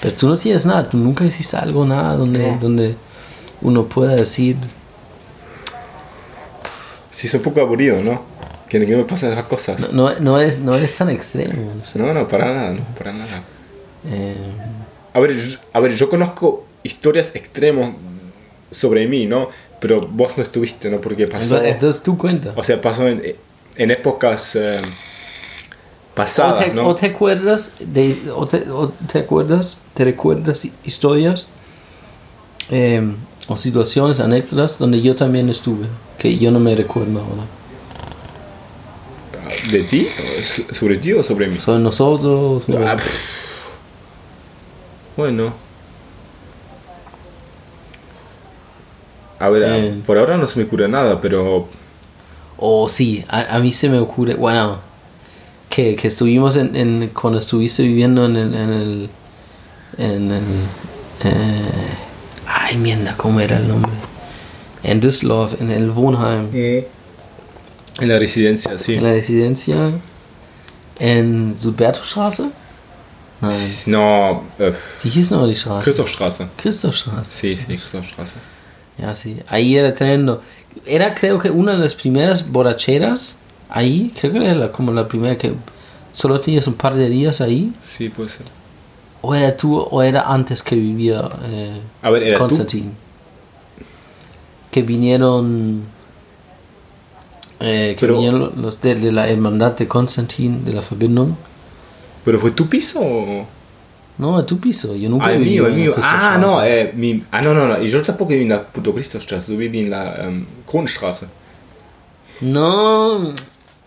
Pero 0.00 0.14
tú 0.14 0.28
no 0.28 0.36
tienes 0.36 0.66
nada, 0.66 0.88
tú 0.88 0.98
nunca 0.98 1.24
hiciste 1.24 1.56
algo, 1.56 1.84
nada 1.86 2.14
donde, 2.14 2.52
No. 2.52 2.58
donde 2.60 2.94
uno 3.62 3.84
pueda 3.86 4.14
decir. 4.14 4.56
Sí, 7.12 7.28
soy 7.28 7.38
un 7.38 7.44
poco 7.44 7.60
aburrido, 7.60 8.02
¿no? 8.02 8.22
Que, 8.68 8.84
que 8.84 8.96
me 8.96 9.04
pasan 9.04 9.32
esas 9.32 9.46
cosas. 9.46 9.80
No, 9.80 10.10
no, 10.10 10.20
no 10.20 10.40
eres, 10.40 10.58
no 10.58 10.74
eres 10.74 10.96
tan 10.96 11.10
extremo. 11.10 11.72
o 11.82 11.86
sea, 11.86 12.02
No, 12.02 12.12
no, 12.12 12.26
para 12.28 12.52
nada, 12.52 12.70
no, 12.72 12.84
para 12.98 13.12
nada. 13.12 13.42
eh, 14.10 14.34
A 15.12 15.20
ver, 15.20 15.36
yo, 15.36 15.58
a 15.72 15.80
ver, 15.80 15.94
yo 15.94 16.08
conozco 16.10 16.66
historias 16.82 17.30
extremas 17.34 17.92
sobre 18.70 19.06
mí, 19.06 19.26
¿no? 19.26 19.48
pero 19.80 20.00
vos 20.00 20.34
no 20.38 20.42
estuviste, 20.42 20.88
¿no? 20.88 20.98
Porque 20.98 21.26
pasó, 21.26 21.44
Entonces, 21.56 21.74
entonces 21.74 22.02
tú 22.02 22.16
cuenta. 22.16 22.52
o 22.56 22.64
sea, 22.64 22.80
pasó 22.80 23.06
en, 23.06 23.34
en 23.76 23.90
épocas 23.90 24.52
eh, 24.56 24.80
¿O 26.14 26.16
pasadas, 26.16 26.64
te, 26.66 26.72
¿no? 26.74 26.86
o 26.88 26.94
te 26.94 27.06
acuerdas 27.06 27.72
de 27.80 28.30
o 28.34 28.46
te, 28.46 28.70
o 28.70 28.88
te 29.10 29.18
acuerdas 29.18 29.78
te 29.94 30.04
recuerdas 30.04 30.64
historias 30.84 31.48
eh, 32.70 33.02
o 33.48 33.56
situaciones 33.56 34.20
anécdotas 34.20 34.78
donde 34.78 35.02
yo 35.02 35.16
también 35.16 35.48
estuve 35.50 35.86
que 36.18 36.38
yo 36.38 36.50
no 36.52 36.60
me 36.60 36.74
recuerdo 36.74 37.18
ahora 37.20 37.42
¿De 39.70 39.82
ti? 39.82 40.08
¿O 40.40 40.44
so- 40.44 40.74
¿Sobre 40.74 40.98
ti 40.98 41.12
o 41.14 41.22
sobre 41.22 41.48
mí? 41.48 41.58
sobre 41.58 41.80
nosotros 41.80 42.62
sobre- 42.64 42.86
Ah, 42.86 42.96
bueno. 45.16 45.52
A 49.38 49.48
ver, 49.48 49.64
a- 49.64 49.78
Eh. 49.78 49.94
por 50.06 50.18
ahora 50.18 50.36
no 50.36 50.46
se 50.46 50.58
me 50.58 50.66
cura 50.66 50.86
nada, 50.88 51.20
pero 51.20 51.68
o 52.56 52.88
sí 52.88 53.24
a, 53.28 53.56
a 53.56 53.58
mí 53.58 53.72
se 53.72 53.88
me 53.88 53.98
ocurre 53.98 54.34
bueno 54.34 54.78
que, 55.74 55.96
que 55.96 56.08
estuvimos 56.08 56.56
en, 56.56 56.76
en- 56.76 57.08
cuando 57.08 57.38
estuviste 57.40 57.82
viviendo 57.82 58.26
en 58.26 58.36
el 58.36 58.54
en 58.54 58.72
el, 58.72 59.08
en 59.98 60.30
el 60.32 60.42
eh, 61.24 61.96
ay 62.46 62.76
mierda 62.76 63.16
cómo 63.16 63.40
era 63.40 63.56
el 63.56 63.66
nombre 63.68 63.92
en 64.82 65.00
Düsseldorf 65.00 65.60
en 65.60 65.70
el 65.70 65.90
Wohnheim 65.90 66.48
en 68.00 68.08
la 68.08 68.18
residencia, 68.18 68.78
sí. 68.78 68.94
en 68.94 69.04
la 69.04 69.12
residencia 69.12 69.76
en 70.98 71.54
Subertostraße? 71.58 72.50
Nein. 73.40 73.70
No, 73.86 74.44
äh, 74.58 74.72
Wie 75.02 75.10
hieß 75.10 75.30
noch 75.32 75.46
die 75.46 75.56
Straße? 75.56 75.82
Christophstraße. 75.84 76.46
Christophstraße. 76.56 77.30
Sí, 77.30 77.56
sí, 77.56 77.76
Christophstraße. 77.76 78.34
Ya, 78.96 79.14
sí. 79.14 79.38
Ahí 79.48 79.76
era 79.76 79.92
tremendo. 79.94 80.40
Era 80.86 81.14
creo 81.14 81.38
que 81.40 81.50
una 81.50 81.72
de 81.72 81.78
las 81.78 81.94
primeras 81.94 82.48
borracheras. 82.48 83.34
Ahí, 83.76 84.12
creo 84.18 84.32
que 84.32 84.46
era 84.48 84.70
como 84.70 84.92
la 84.92 85.08
primera 85.08 85.36
que 85.36 85.52
solo 86.12 86.40
tenías 86.40 86.66
un 86.68 86.74
par 86.74 86.94
de 86.94 87.08
días 87.08 87.40
ahí. 87.40 87.72
Sí, 87.98 88.08
puede 88.08 88.28
ser. 88.30 88.46
O 89.20 89.34
era 89.34 89.56
tú, 89.56 89.76
o 89.78 90.02
era 90.02 90.22
antes 90.32 90.62
que 90.62 90.76
vivía 90.76 91.28
eh, 91.44 91.80
A 92.02 92.10
ver, 92.10 92.22
¿era 92.22 92.38
tú? 92.38 92.44
Constantin. 92.44 92.92
Que 94.70 94.82
vinieron. 94.82 95.82
Eh, 97.60 97.94
que 97.98 98.00
Pero- 98.06 98.14
vinieron 98.14 98.52
los 98.60 98.80
de, 98.80 98.94
de 98.94 99.10
la 99.12 99.28
hermandad 99.28 99.72
de 99.76 99.88
Constantin, 99.88 100.64
de 100.64 100.72
la 100.72 100.80
Verbindung. 100.82 101.34
¿Pero 102.24 102.38
fue 102.38 102.50
tu 102.52 102.68
piso 102.68 103.00
o...? 103.00 103.46
No, 104.18 104.36
a 104.38 104.46
tu 104.46 104.58
piso. 104.60 104.94
Yo 104.94 105.08
nunca 105.08 105.26
Ah, 105.26 105.32
el 105.32 105.40
mío, 105.40 105.66
el 105.66 105.74
mío. 105.74 105.94
Ah, 106.00 106.38
no, 106.40 106.62
eh, 106.62 106.92
mi... 106.94 107.24
Ah, 107.32 107.42
no, 107.42 107.52
no, 107.52 107.66
no. 107.66 107.82
Y 107.82 107.88
yo 107.88 108.00
tampoco 108.02 108.30
viví 108.30 108.44
en 108.44 108.50
la 108.50 108.62
puto 108.62 108.94
Christophstraße, 108.94 109.52
yo 109.52 109.58
viví 109.58 109.80
en 109.80 109.90
la 109.90 110.30
Kronstraße. 110.70 111.26
No, 112.40 113.32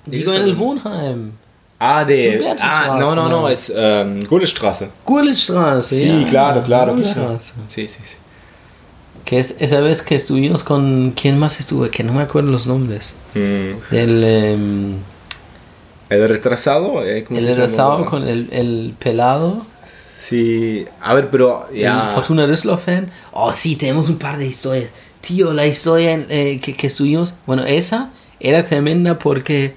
digo 0.10 0.34
en 0.34 0.41
el 0.43 0.56
Dice- 0.56 0.58
Wohnheim. 0.63 1.32
Ah, 1.80 2.04
de... 2.04 2.56
Ah, 2.60 2.98
no, 3.00 3.13
no, 3.13 3.30
no. 3.30 3.48
es 3.50 3.72
ähm. 3.76 4.24
Gurlichstraße, 5.06 5.96
Sí, 5.96 6.24
ja. 6.24 6.30
claro, 6.30 6.63
claro, 6.63 6.96
claro. 6.96 6.96
Gurlichstraße. 6.96 7.54
Sí, 7.70 7.88
sí, 7.88 8.00
sí. 8.04 8.15
Que 9.26 9.39
es 9.39 9.56
esa 9.60 9.80
vez 9.82 10.02
que 10.02 10.15
estuvimos 10.15 10.63
con. 10.63 11.12
¿Quién 11.12 11.38
más 11.38 11.60
estuve? 11.60 11.89
Que 11.91 12.04
no 12.04 12.13
me 12.13 12.24
acuerdo 12.24 12.50
los 12.52 12.65
nombres. 12.65 13.13
Mm, 13.36 13.93
Del. 13.93 14.24
em, 14.24 14.93
El 16.10 16.30
retrasado, 16.30 17.06
eh, 17.06 17.24
¿cómo 17.26 17.38
el 17.38 17.46
se 17.46 17.52
retrasado 17.52 17.98
llama? 18.00 18.10
con 18.10 18.28
el, 18.28 18.48
el 18.52 18.96
pelado. 18.98 19.65
Sí, 20.20 20.86
a 21.02 21.13
ver, 21.13 21.30
pero 21.30 21.67
ya... 21.74 22.10
Fortuna 22.15 22.46
fan. 22.84 23.12
Oh, 23.32 23.54
sí, 23.54 23.76
tenemos 23.76 24.10
un 24.10 24.17
par 24.17 24.38
de 24.38 24.48
historias. 24.48 24.89
Tío, 25.22 25.54
la 25.54 25.65
historia 25.67 26.13
eh, 26.30 26.60
que, 26.62 26.76
que 26.76 26.88
estuvimos. 26.88 27.36
Bueno, 27.46 27.63
esa 27.65 28.10
era 28.39 28.65
tremenda 28.65 29.17
porque 29.20 29.76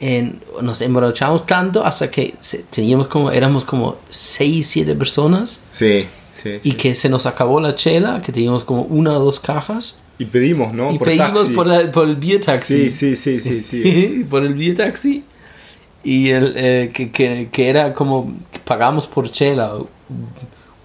en- 0.00 0.40
nos 0.62 0.80
emborrachamos 0.82 1.46
tanto 1.46 1.84
hasta 1.84 2.10
que 2.10 2.34
teníamos 2.70 3.06
como. 3.08 3.30
Éramos 3.30 3.64
como 3.64 3.96
6, 4.10 4.66
7 4.66 4.94
personas. 4.94 5.62
Sí, 5.72 6.06
sí. 6.42 6.58
Y 6.64 6.70
sí. 6.72 6.76
que 6.76 6.94
se 6.94 7.08
nos 7.08 7.26
acabó 7.26 7.60
la 7.60 7.74
chela, 7.74 8.22
que 8.22 8.32
teníamos 8.32 8.64
como 8.64 8.82
una 8.82 9.12
o 9.18 9.20
dos 9.24 9.38
cajas. 9.40 9.96
Y 10.18 10.24
pedimos, 10.26 10.74
¿no? 10.74 10.92
y 10.92 10.98
Por 10.98 11.08
pedimos 11.08 11.32
taxi. 11.32 11.52
por, 11.54 11.66
la- 11.66 11.90
por 11.92 12.08
el 12.08 12.16
beer 12.16 12.40
taxi. 12.42 12.90
Sí, 12.90 13.16
sí, 13.16 13.16
sí, 13.16 13.40
sí, 13.40 13.62
sí. 13.62 14.26
por 14.30 14.42
el 14.44 14.54
beer 14.54 14.74
taxi. 14.76 15.24
Y 16.02 16.30
el, 16.30 16.54
eh, 16.56 16.90
que, 16.94 17.10
que, 17.10 17.48
que 17.52 17.68
era 17.68 17.92
como 17.92 18.34
que 18.50 18.58
pagamos 18.58 19.06
por 19.06 19.30
chela 19.30 19.72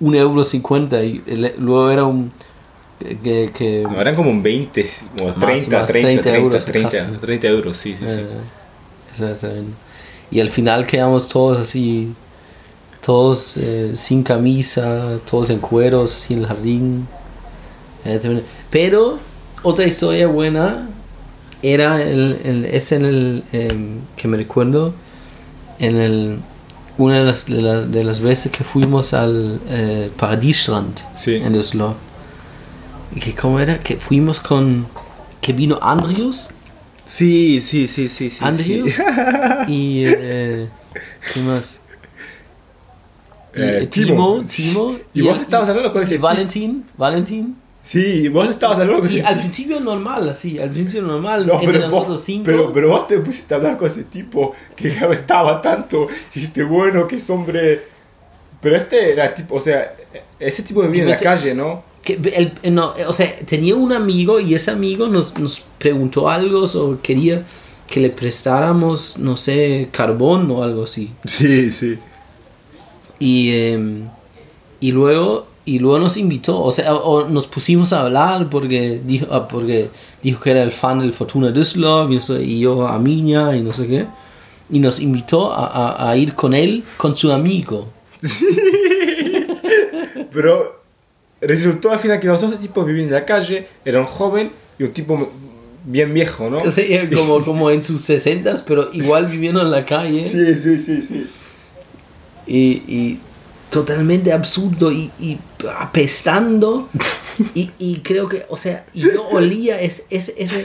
un 0.02 0.14
euro 0.16 0.44
cincuenta 0.44 1.02
y 1.04 1.22
el- 1.26 1.54
luego 1.58 1.90
era 1.90 2.04
un 2.04 2.32
que, 3.00 3.84
eran 4.00 4.16
como 4.16 4.30
un 4.32 4.42
20 4.42 4.86
o 5.22 5.32
30, 5.34 5.40
más, 5.40 5.46
30, 5.46 5.86
30 5.86 6.22
30, 6.22 6.36
euros 6.36 6.66
30, 6.66 6.90
casi. 6.90 7.12
30 7.18 7.48
euros, 7.48 7.78
sí, 7.78 7.94
sí, 7.94 8.00
sí. 8.00 8.06
eh. 8.20 8.26
Y 10.32 10.40
al 10.40 10.50
final 10.50 10.86
quedamos 10.86 11.30
todos 11.30 11.60
así 11.60 12.14
todos 13.06 13.58
eh, 13.58 13.92
sin 13.96 14.24
camisa 14.24 15.20
todos 15.30 15.50
en 15.52 15.60
cueros 15.60 16.16
así 16.16 16.34
en 16.34 16.40
el 16.42 16.48
jardín. 16.48 17.08
Eh, 18.04 18.44
pero 18.72 19.20
otra 19.64 19.86
historia 19.86 20.28
buena 20.28 20.90
era 21.62 22.02
el, 22.02 22.40
el- 22.44 22.66
es 22.66 22.92
en 22.92 23.06
el 23.06 23.44
em, 23.52 24.00
que 24.16 24.28
me 24.28 24.38
recuerdo 24.38 24.94
en 25.80 25.96
el 25.98 26.40
una 26.98 27.20
de 27.20 27.26
las, 27.26 27.46
de, 27.46 27.62
la- 27.62 27.82
de 27.82 28.04
las 28.04 28.22
veces 28.22 28.52
que 28.52 28.64
fuimos 28.64 29.14
al 29.14 29.60
eh, 29.70 30.10
Sí. 31.24 31.36
en 31.36 31.54
que 33.20 33.34
cómo 33.36 33.60
era 33.60 33.80
que 33.80 33.98
fuimos 33.98 34.40
con 34.40 34.88
que 35.42 35.54
vino 35.54 35.78
Andrius 35.82 36.50
Sí, 37.06 37.62
sí, 37.62 37.88
sí, 37.88 38.10
sí, 38.10 38.30
sí. 38.30 38.44
Andrius 38.44 38.94
sí. 38.94 39.04
y 39.68 40.04
eh, 40.06 40.68
¿qué 41.34 41.40
más? 41.42 41.82
Y, 43.56 43.62
Eh, 43.62 43.80
eh, 43.84 43.88
Timo. 43.88 44.44
Timo, 44.44 44.44
Timo 44.48 44.98
Y 45.14 45.22
vos 45.22 45.40
estabas 45.40 45.70
hablando 45.70 45.94
con 45.94 46.02
y 46.02 46.06
ese 46.06 46.18
Valentín, 46.18 46.86
Valentín. 46.98 47.56
Sí, 47.84 48.28
vos 48.30 48.50
estabas 48.50 48.80
hablando 48.80 49.02
con 49.04 49.12
Y 49.12 49.18
ese 49.20 49.26
al 49.26 49.38
principio 49.40 49.80
normal, 49.80 50.28
así, 50.30 50.60
al 50.60 50.72
principio 50.72 51.04
normal, 51.04 51.46
No, 51.46 51.54
entre 51.54 51.68
pero 51.68 51.86
nosotros 51.86 52.10
vos, 52.10 52.24
cinco. 52.24 52.44
pero, 52.46 52.74
pero 52.74 52.90
vos 52.90 53.08
te 53.08 53.20
pusiste 53.20 53.54
a 53.54 53.58
hablar 53.58 53.78
con 53.78 53.88
ese 53.88 54.04
tipo 54.04 54.54
que 54.76 54.90
estaba 55.14 55.62
tanto. 55.62 56.08
Y 56.34 56.40
dijiste, 56.40 56.64
bueno, 56.64 57.08
que 57.08 57.18
es 57.18 57.30
hombre. 57.30 57.84
Pero 58.60 58.76
este 58.76 59.12
era 59.14 59.34
tipo, 59.34 59.56
o 59.56 59.60
sea, 59.60 59.94
ese 60.40 60.64
tipo 60.64 60.82
vivía 60.82 61.04
en 61.04 61.10
la 61.12 61.18
calle, 61.20 61.54
¿no? 61.54 61.84
Que 62.06 62.14
el- 62.14 62.54
eh, 62.64 62.72
no, 62.72 62.94
o 63.08 63.14
sea, 63.14 63.38
tenía 63.46 63.76
un 63.76 63.92
amigo 63.92 64.40
y 64.40 64.56
ese 64.56 64.72
amigo 64.72 65.08
nos, 65.08 65.38
nos 65.38 65.62
preguntó 65.78 66.30
algo 66.30 66.64
o 66.64 67.02
quería 67.02 67.44
que 67.88 68.00
le 68.00 68.10
prestáramos, 68.10 69.18
no 69.18 69.36
sé, 69.38 69.90
carbón 69.92 70.50
o 70.52 70.64
algo 70.64 70.84
así. 70.86 71.12
Sí, 71.26 71.70
sí. 71.72 71.98
Y, 73.20 73.50
em, 73.52 74.04
y 74.80 74.92
luego 74.94 75.48
y 75.68 75.80
luego 75.80 75.98
nos 75.98 76.16
invitó, 76.16 76.62
o 76.62 76.72
sea, 76.72 76.94
o 76.94 77.28
nos 77.28 77.48
pusimos 77.48 77.92
a 77.92 78.02
hablar 78.04 78.52
porque 78.52 79.02
dijo, 79.04 79.26
ah, 79.32 79.48
porque 79.48 79.90
dijo 80.22 80.40
que 80.40 80.52
era 80.52 80.62
el 80.62 80.72
fan 80.72 81.00
del 81.00 81.12
Fortuna 81.12 81.50
Düsseldorf 81.50 82.12
y, 82.12 82.18
eso, 82.18 82.40
y 82.40 82.60
yo 82.60 82.86
a 82.88 83.00
Miña 83.00 83.58
y 83.58 83.62
no 83.64 83.74
sé 83.74 83.88
qué. 83.88 84.06
Y 84.70 84.78
nos 84.80 85.00
invitó 85.00 85.52
a, 85.52 85.66
a- 85.66 86.12
a 86.12 86.18
ir 86.18 86.36
con 86.36 86.54
él, 86.54 86.84
con 86.98 87.16
su 87.16 87.32
amigo. 87.32 87.88
Pero 90.32 90.82
resultó 91.42 91.92
al 91.92 92.00
final 92.00 92.20
que 92.20 92.28
los 92.28 92.42
dos 92.42 92.60
tipos 92.60 92.86
vivían 92.86 93.08
en 93.08 93.14
la 93.14 93.26
calle, 93.26 93.68
era 93.84 94.00
un 94.00 94.06
joven 94.08 94.52
y 94.80 94.84
un 94.84 94.92
tipo 94.92 95.32
bien 95.84 96.14
viejo, 96.14 96.50
¿no? 96.50 96.72
Sea, 96.72 97.10
como, 97.16 97.44
como 97.44 97.70
en 97.72 97.84
sus 97.84 98.02
sesentas, 98.02 98.62
pero 98.62 98.92
igual 98.94 99.26
viviendo 99.32 99.62
en 99.62 99.72
la 99.72 99.86
calle. 99.86 100.24
Sí, 100.26 100.56
sí, 100.56 100.80
sí, 100.80 101.02
sí. 101.02 101.28
y, 102.48 102.58
y 102.88 103.20
totalmente 103.70 104.32
absurdo 104.32 104.92
y, 104.92 105.12
y 105.20 105.38
apestando 105.78 106.88
y, 107.56 107.72
y 107.80 107.98
creo 108.00 108.30
que 108.30 108.46
o 108.50 108.56
sea 108.58 108.86
yo 108.94 109.28
olía 109.30 109.82
es, 109.82 110.06
es, 110.10 110.34
ese- 110.38 110.64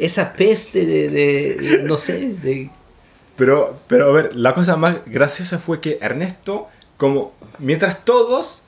esa 0.00 0.32
peste 0.32 0.84
de, 0.84 1.08
de- 1.10 1.54
de- 1.60 1.82
no 1.84 1.98
sé 1.98 2.34
de 2.42 2.70
Pero, 3.36 3.78
pero 3.86 4.08
a 4.08 4.12
ver, 4.12 4.34
la 4.34 4.54
cosa 4.54 4.76
más 4.76 4.96
graciosa 5.06 5.58
fue 5.58 5.80
que 5.80 5.98
Ernesto, 6.00 6.66
como 6.96 7.32
mientras 7.58 8.04
todos 8.04 8.61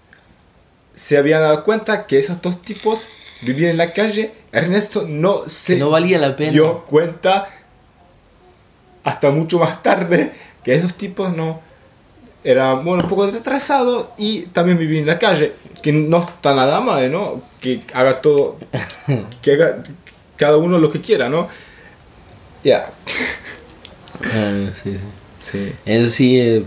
se 0.95 1.17
habían 1.17 1.41
dado 1.41 1.65
cuenta 1.65 2.07
que 2.07 2.19
esos 2.19 2.41
dos 2.41 2.63
tipos 2.63 3.07
vivían 3.43 3.73
en 3.73 3.79
la 3.79 3.93
calle, 3.93 4.33
Ernesto 4.53 5.05
no 5.07 5.49
se 5.49 5.75
que 5.75 5.79
no 5.79 5.91
valía 5.91 6.19
la 6.19 6.37
pena 6.37 6.53
dio 6.53 6.85
cuenta 6.85 7.49
hasta 9.03 9.31
mucho 9.31 9.59
más 9.59 9.83
tarde 9.83 10.33
que 10.63 10.75
esos 10.75 10.95
tipos 10.95 11.35
no 11.37 11.61
eran 12.43 12.85
bueno, 12.85 13.03
un 13.03 13.09
poco 13.09 13.31
retrasados 13.31 14.09
y 14.19 14.43
también 14.47 14.79
vivían 14.79 15.03
en 15.03 15.07
la 15.07 15.19
calle, 15.19 15.53
que 15.83 15.93
no 15.93 16.21
está 16.21 16.55
nada 16.55 16.81
mal, 16.81 17.11
¿no? 17.11 17.43
Que 17.61 17.83
haga 17.95 18.21
todo, 18.21 18.59
que 19.43 19.53
haga 19.53 19.83
cada 20.37 20.59
uno 20.59 20.79
lo 20.79 20.93
que 20.93 21.01
quiera, 21.01 21.31
¿no? 21.31 21.49
Ya. 22.63 22.91
Ah, 24.23 24.71
sí, 24.83 24.93
sí. 24.93 24.99
Sí. 25.51 25.73
Eso 25.85 26.11
sí 26.11 26.41
eh. 26.41 26.65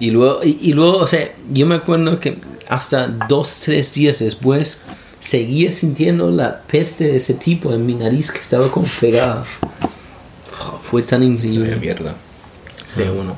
Y 0.00 0.10
luego 0.10 0.42
y, 0.42 0.58
y 0.60 0.72
luego 0.72 0.98
o 0.98 1.06
sea 1.06 1.30
yo 1.52 1.66
me 1.66 1.76
acuerdo 1.76 2.18
que 2.18 2.38
hasta 2.68 3.06
dos 3.06 3.60
tres 3.64 3.92
días 3.94 4.18
después 4.18 4.80
seguía 5.20 5.70
sintiendo 5.70 6.30
la 6.30 6.62
peste 6.62 7.04
de 7.04 7.16
ese 7.18 7.34
tipo 7.34 7.72
en 7.72 7.84
mi 7.86 7.94
nariz 7.94 8.30
que 8.32 8.38
estaba 8.40 8.70
como 8.70 8.86
pegada. 9.00 9.44
Oh, 10.62 10.78
fue 10.82 11.02
tan 11.02 11.20
Ay, 11.22 11.28
increíble. 11.28 11.76
mierda. 11.76 12.14
Sí, 12.94 13.02
uno. 13.02 13.36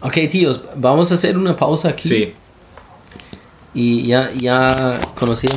Ok, 0.00 0.14
tíos, 0.30 0.60
vamos 0.76 1.10
a 1.10 1.16
hacer 1.16 1.36
una 1.36 1.56
pausa 1.56 1.88
aquí. 1.88 2.08
Sí. 2.08 2.34
Y 3.74 4.06
ya, 4.06 4.30
ya 4.34 5.00
conocí. 5.18 5.48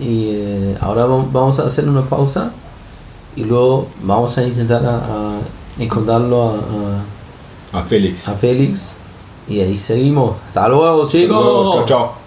Y 0.00 0.30
eh, 0.32 0.76
ahora 0.80 1.06
vam- 1.06 1.30
vamos 1.30 1.58
a 1.60 1.66
hacer 1.66 1.88
una 1.88 2.02
pausa. 2.08 2.52
Y 3.36 3.44
luego 3.44 3.88
vamos 4.02 4.36
a 4.38 4.42
intentar 4.44 4.84
a, 4.84 4.96
a 4.96 5.38
encontrarlo 5.78 6.50
a, 6.50 6.54
A 6.54 7.04
Félix. 7.82 8.28
a, 8.28 8.32
a 8.32 8.34
Félix. 8.34 8.96
Y 9.48 9.60
ahí 9.60 9.78
seguimos. 9.78 10.36
Hasta 10.48 10.68
luego, 10.68 11.08
chicos. 11.08 11.74
Chao, 11.74 11.86
chao. 11.86 12.21